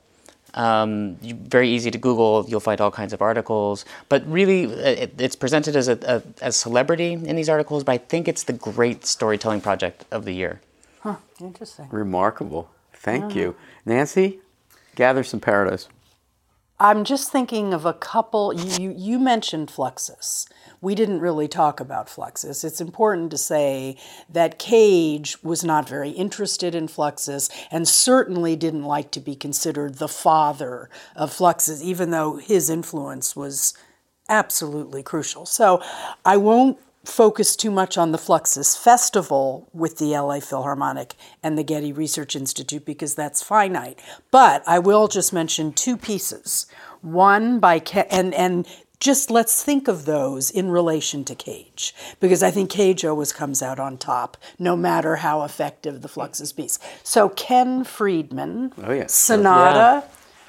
[0.53, 2.45] Um, you, very easy to Google.
[2.47, 3.85] You'll find all kinds of articles.
[4.09, 7.83] But really, it, it's presented as a, a as celebrity in these articles.
[7.83, 10.61] But I think it's the great storytelling project of the year.
[11.01, 11.87] Huh, interesting.
[11.91, 12.71] Remarkable.
[12.93, 13.55] Thank you.
[13.85, 14.39] Nancy,
[14.95, 15.87] gather some paradise.
[16.79, 18.53] I'm just thinking of a couple.
[18.53, 20.47] You, you mentioned Fluxus.
[20.79, 22.63] We didn't really talk about Fluxus.
[22.63, 23.97] It's important to say
[24.29, 29.95] that Cage was not very interested in Fluxus and certainly didn't like to be considered
[29.95, 33.73] the father of Fluxus, even though his influence was
[34.29, 35.47] absolutely crucial.
[35.47, 35.81] So
[36.23, 36.77] I won't
[37.07, 42.35] focus too much on the Fluxus Festival with the LA Philharmonic and the Getty Research
[42.35, 43.99] Institute because that's finite.
[44.31, 46.67] But I will just mention two pieces.
[47.01, 48.67] One by Ke- and and
[48.99, 53.61] just let's think of those in relation to Cage because I think Cage always comes
[53.61, 56.79] out on top no matter how effective the Fluxus piece.
[57.03, 59.13] So Ken Friedman, Oh, yes.
[59.13, 60.03] Sonata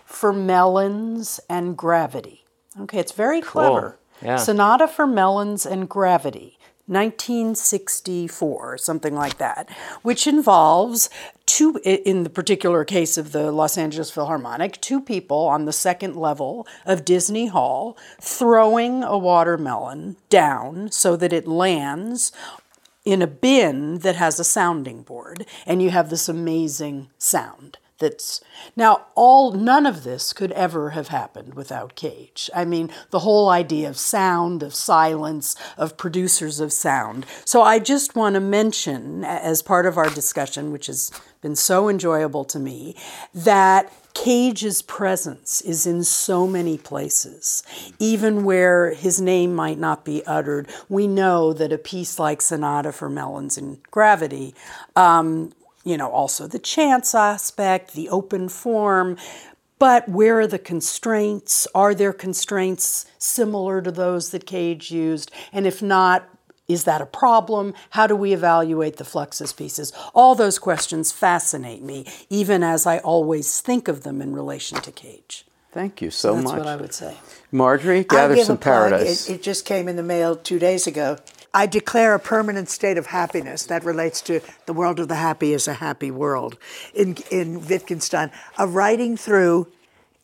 [0.07, 2.45] for Melons and Gravity.
[2.81, 3.99] Okay, it's very clever.
[4.23, 4.37] Yeah.
[4.37, 9.69] Sonata for Melons and Gravity, 1964, something like that,
[10.03, 11.11] which involves
[11.45, 16.16] two, in the particular case of the Los Angeles Philharmonic, two people on the second
[16.16, 22.33] level of Disney Hall throwing a watermelon down so that it lands
[23.05, 27.79] in a bin that has a sounding board, and you have this amazing sound.
[27.99, 28.40] That's
[28.76, 32.49] now all none of this could ever have happened without Cage.
[32.55, 37.26] I mean, the whole idea of sound, of silence, of producers of sound.
[37.44, 41.88] So I just want to mention, as part of our discussion, which has been so
[41.88, 42.94] enjoyable to me,
[43.34, 47.62] that Cage's presence is in so many places.
[47.99, 52.92] Even where his name might not be uttered, we know that a piece like Sonata
[52.92, 54.55] for Melons and Gravity,
[54.96, 55.53] um,
[55.85, 59.16] you know, also the chance aspect, the open form,
[59.79, 61.66] but where are the constraints?
[61.74, 65.31] Are there constraints similar to those that Cage used?
[65.53, 66.29] And if not,
[66.66, 67.74] is that a problem?
[67.91, 69.93] How do we evaluate the Fluxus pieces?
[70.14, 74.93] All those questions fascinate me, even as I always think of them in relation to
[74.93, 75.47] Cage.
[75.70, 76.55] Thank you so That's much.
[76.57, 77.16] That's what I would say.
[77.53, 79.29] Marjorie, gather some paradise.
[79.29, 81.18] It, it just came in the mail two days ago.
[81.55, 85.53] I declare a permanent state of happiness that relates to the world of the happy
[85.53, 86.59] is a happy world.
[86.94, 89.68] In in Wittgenstein, a writing through,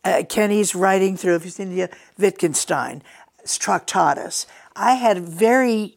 [0.05, 1.37] uh, Kenny's writing through.
[1.37, 3.03] If you've seen the Wittgenstein,
[3.47, 4.47] Tractatus,
[4.77, 5.97] I had very,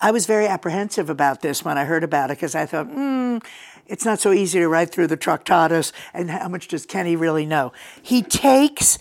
[0.00, 3.38] I was very apprehensive about this when I heard about it because I thought, hmm,
[3.86, 7.44] it's not so easy to write through the Tractatus, and how much does Kenny really
[7.44, 7.72] know?
[8.00, 8.98] He takes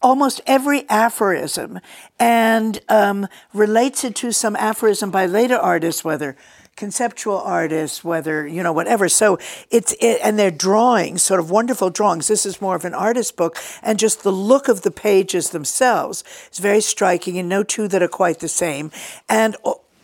[0.00, 1.80] almost every aphorism
[2.18, 6.36] and um, relates it to some aphorism by later artists, whether
[6.76, 9.08] conceptual artists, whether you know whatever.
[9.08, 9.38] So
[9.70, 12.28] it's it, and they're drawings, sort of wonderful drawings.
[12.28, 16.24] This is more of an artist book, and just the look of the pages themselves
[16.50, 18.90] is very striking, and no two that are quite the same,
[19.28, 19.56] and.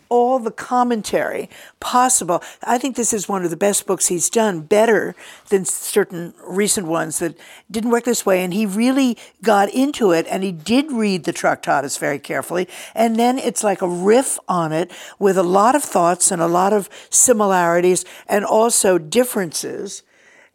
[0.09, 1.49] All the commentary
[1.79, 2.41] possible.
[2.63, 5.15] I think this is one of the best books he's done, better
[5.49, 7.37] than certain recent ones that
[7.69, 8.43] didn't work this way.
[8.43, 12.67] And he really got into it and he did read the Tractatus very carefully.
[12.95, 16.47] And then it's like a riff on it with a lot of thoughts and a
[16.47, 20.01] lot of similarities and also differences.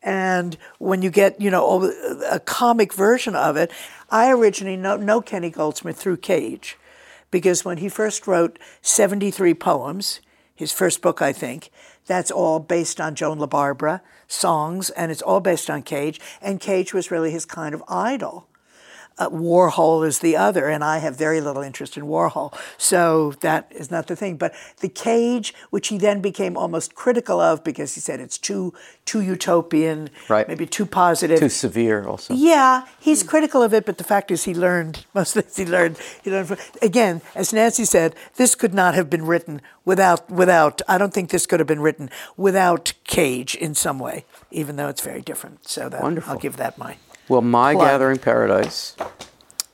[0.02, 1.90] And when you get, you know,
[2.30, 3.70] a comic version of it,
[4.10, 6.76] I originally know, know Kenny Goldsmith through Cage
[7.34, 10.20] because when he first wrote 73 poems,
[10.54, 11.72] his first book, I think,
[12.06, 16.20] that's all based on Joan La Barbara songs, and it's all based on Cage.
[16.40, 18.46] And Cage was really his kind of idol.
[19.16, 23.70] Uh, Warhol is the other, and I have very little interest in Warhol, so that
[23.70, 24.36] is not the thing.
[24.36, 28.72] But the Cage, which he then became almost critical of because he said it's too
[29.04, 30.48] too utopian, Right.
[30.48, 32.34] maybe too positive, Too severe, also.
[32.34, 35.56] yeah, he's critical of it, but the fact is, he learned most things.
[35.56, 35.96] He learned.
[36.22, 36.48] He learned.
[36.48, 40.28] From, again, as Nancy said, this could not have been written without.
[40.30, 44.74] Without, I don't think this could have been written without Cage in some way, even
[44.76, 45.68] though it's very different.
[45.68, 46.32] So that Wonderful.
[46.32, 46.96] I'll give that my.
[47.28, 47.86] Well, my Plug.
[47.86, 48.96] gathering paradise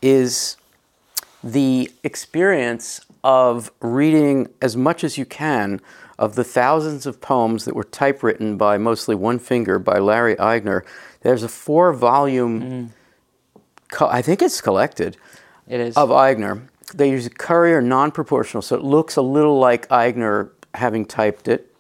[0.01, 0.57] is
[1.43, 5.81] the experience of reading as much as you can
[6.19, 10.83] of the thousands of poems that were typewritten by mostly one finger by Larry Eigner.
[11.23, 12.93] There's a four volume,
[13.91, 15.17] co- I think it's collected,
[15.67, 15.97] It is.
[15.97, 16.63] of Eigner.
[16.95, 21.49] They use a courier non proportional, so it looks a little like Eigner having typed
[21.49, 21.75] it.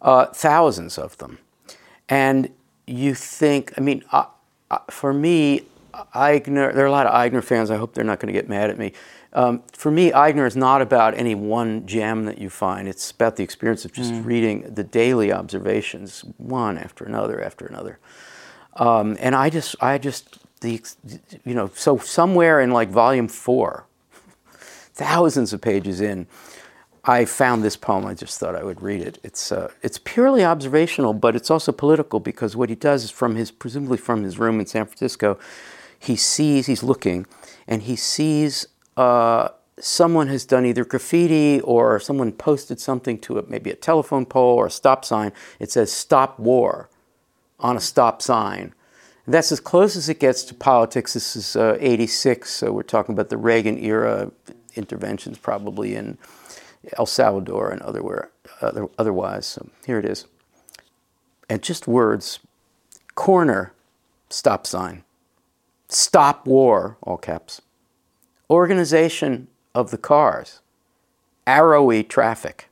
[0.00, 1.38] Uh, thousands of them.
[2.08, 2.50] And
[2.86, 4.26] you think, I mean, uh,
[4.90, 5.62] for me,
[6.14, 7.70] Eigner, there are a lot of Eigner fans.
[7.70, 8.92] I hope they're not going to get mad at me.
[9.32, 12.86] Um, for me, Eigner is not about any one gem that you find.
[12.86, 17.98] It's about the experience of just reading the daily observations, one after another after another.
[18.76, 20.80] Um, and I just, I just, the,
[21.44, 23.86] you know, so somewhere in like volume four,
[24.52, 26.28] thousands of pages in,
[27.06, 28.06] I found this poem.
[28.06, 29.18] I just thought I would read it.
[29.22, 33.36] It's uh, it's purely observational, but it's also political because what he does is from
[33.36, 35.38] his presumably from his room in San Francisco,
[35.98, 37.26] he sees he's looking,
[37.68, 39.48] and he sees uh,
[39.78, 44.56] someone has done either graffiti or someone posted something to it, maybe a telephone pole
[44.56, 45.32] or a stop sign.
[45.60, 46.88] It says "Stop War"
[47.60, 48.72] on a stop sign.
[49.26, 51.14] And that's as close as it gets to politics.
[51.14, 54.30] This is uh, 86, so we're talking about the Reagan era
[54.74, 56.18] interventions, probably in
[56.98, 58.30] El Salvador and otherwhere,
[58.60, 59.46] other, otherwise.
[59.46, 60.26] So here it is.
[61.48, 62.40] And just words
[63.14, 63.72] corner,
[64.30, 65.04] stop sign.
[65.88, 67.62] Stop war, all caps.
[68.50, 70.60] Organization of the cars.
[71.46, 72.68] Arrowy traffic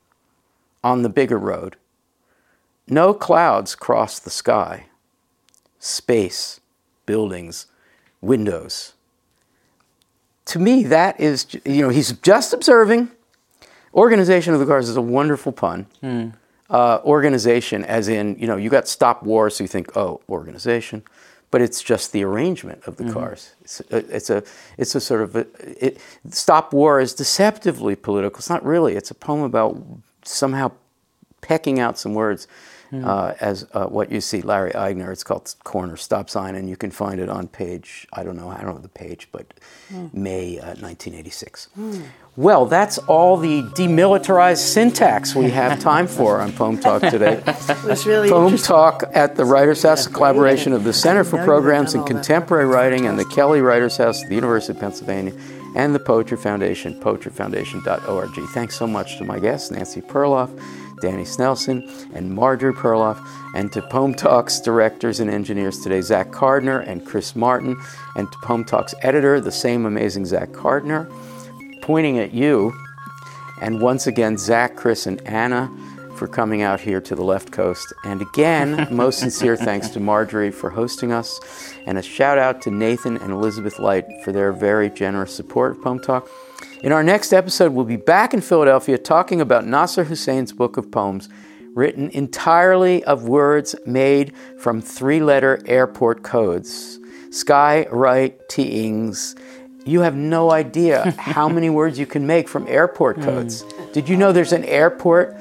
[0.83, 1.77] on the bigger road.
[2.89, 4.87] No clouds cross the sky.
[5.79, 6.61] Space,
[7.07, 7.67] buildings,
[8.21, 8.95] windows.
[10.47, 13.11] To me, that is, you know, he's just observing
[13.95, 15.87] Organization of the cars is a wonderful pun.
[16.03, 16.35] Mm.
[16.71, 21.03] Uh, organization, as in, you know, you got stop war, so you think, oh, organization,
[21.51, 23.13] but it's just the arrangement of the mm-hmm.
[23.13, 23.55] cars.
[23.61, 24.43] It's a, it's a,
[24.79, 28.39] it's a sort of a, it, stop war is deceptively political.
[28.39, 28.97] It's not really.
[28.97, 29.83] It's a poem about
[30.25, 30.73] somehow
[31.43, 32.49] pecking out some words
[32.93, 33.07] mm.
[33.07, 35.11] uh, as uh, what you see Larry Eigner.
[35.11, 38.49] It's called Corner Stop Sign, and you can find it on page, I don't know,
[38.49, 39.55] I don't know the page, but
[39.91, 40.13] mm.
[40.13, 41.69] May 1986.
[41.75, 42.03] Uh, mm.
[42.35, 47.43] Well, that's all the demilitarized syntax we have time for on Poem Talk today.
[48.07, 52.05] really Poem Talk at the Writers House, a collaboration of the Center for Programs in
[52.05, 55.35] Contemporary Writing and the Kelly Writers House at the University of Pennsylvania
[55.75, 58.49] and the Poetry Foundation, poetryfoundation.org.
[58.51, 60.51] Thanks so much to my guests, Nancy Perloff,
[61.03, 61.83] Danny Snelson,
[62.15, 63.19] and Marjorie Perloff,
[63.55, 67.77] and to Poem Talk's directors and engineers today, Zach Carduner and Chris Martin,
[68.17, 71.11] and to Poem Talk's editor, the same amazing Zach Carduner,
[71.83, 72.73] pointing at you.
[73.61, 75.71] And once again, Zach, Chris, and Anna
[76.17, 77.93] for coming out here to the left coast.
[78.05, 82.71] And again, most sincere thanks to Marjorie for hosting us, and a shout out to
[82.71, 86.29] Nathan and Elizabeth Light for their very generous support of Poem Talk.
[86.83, 90.91] In our next episode, we'll be back in Philadelphia talking about Nasser Hussain's book of
[90.91, 91.29] poems,
[91.75, 96.99] written entirely of words made from three letter airport codes.
[97.31, 99.37] Sky, Wri, Tings.
[99.85, 103.23] You have no idea how many words you can make from airport hmm.
[103.27, 103.63] codes.
[103.63, 103.93] Mm.
[103.93, 105.37] Did you know there's an airport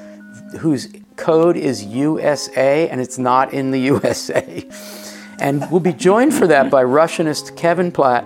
[0.60, 4.64] whose code is USA and it's not in the USA?
[5.40, 8.24] And we'll be joined for that by Russianist Kevin Platt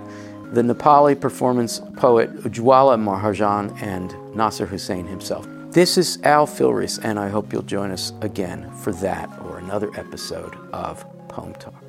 [0.53, 5.47] the Nepali performance poet Ujwala Mahajan and Nasser Hussain himself.
[5.71, 9.91] This is Al Filreis, and I hope you'll join us again for that or another
[9.99, 11.86] episode of Poem Talk.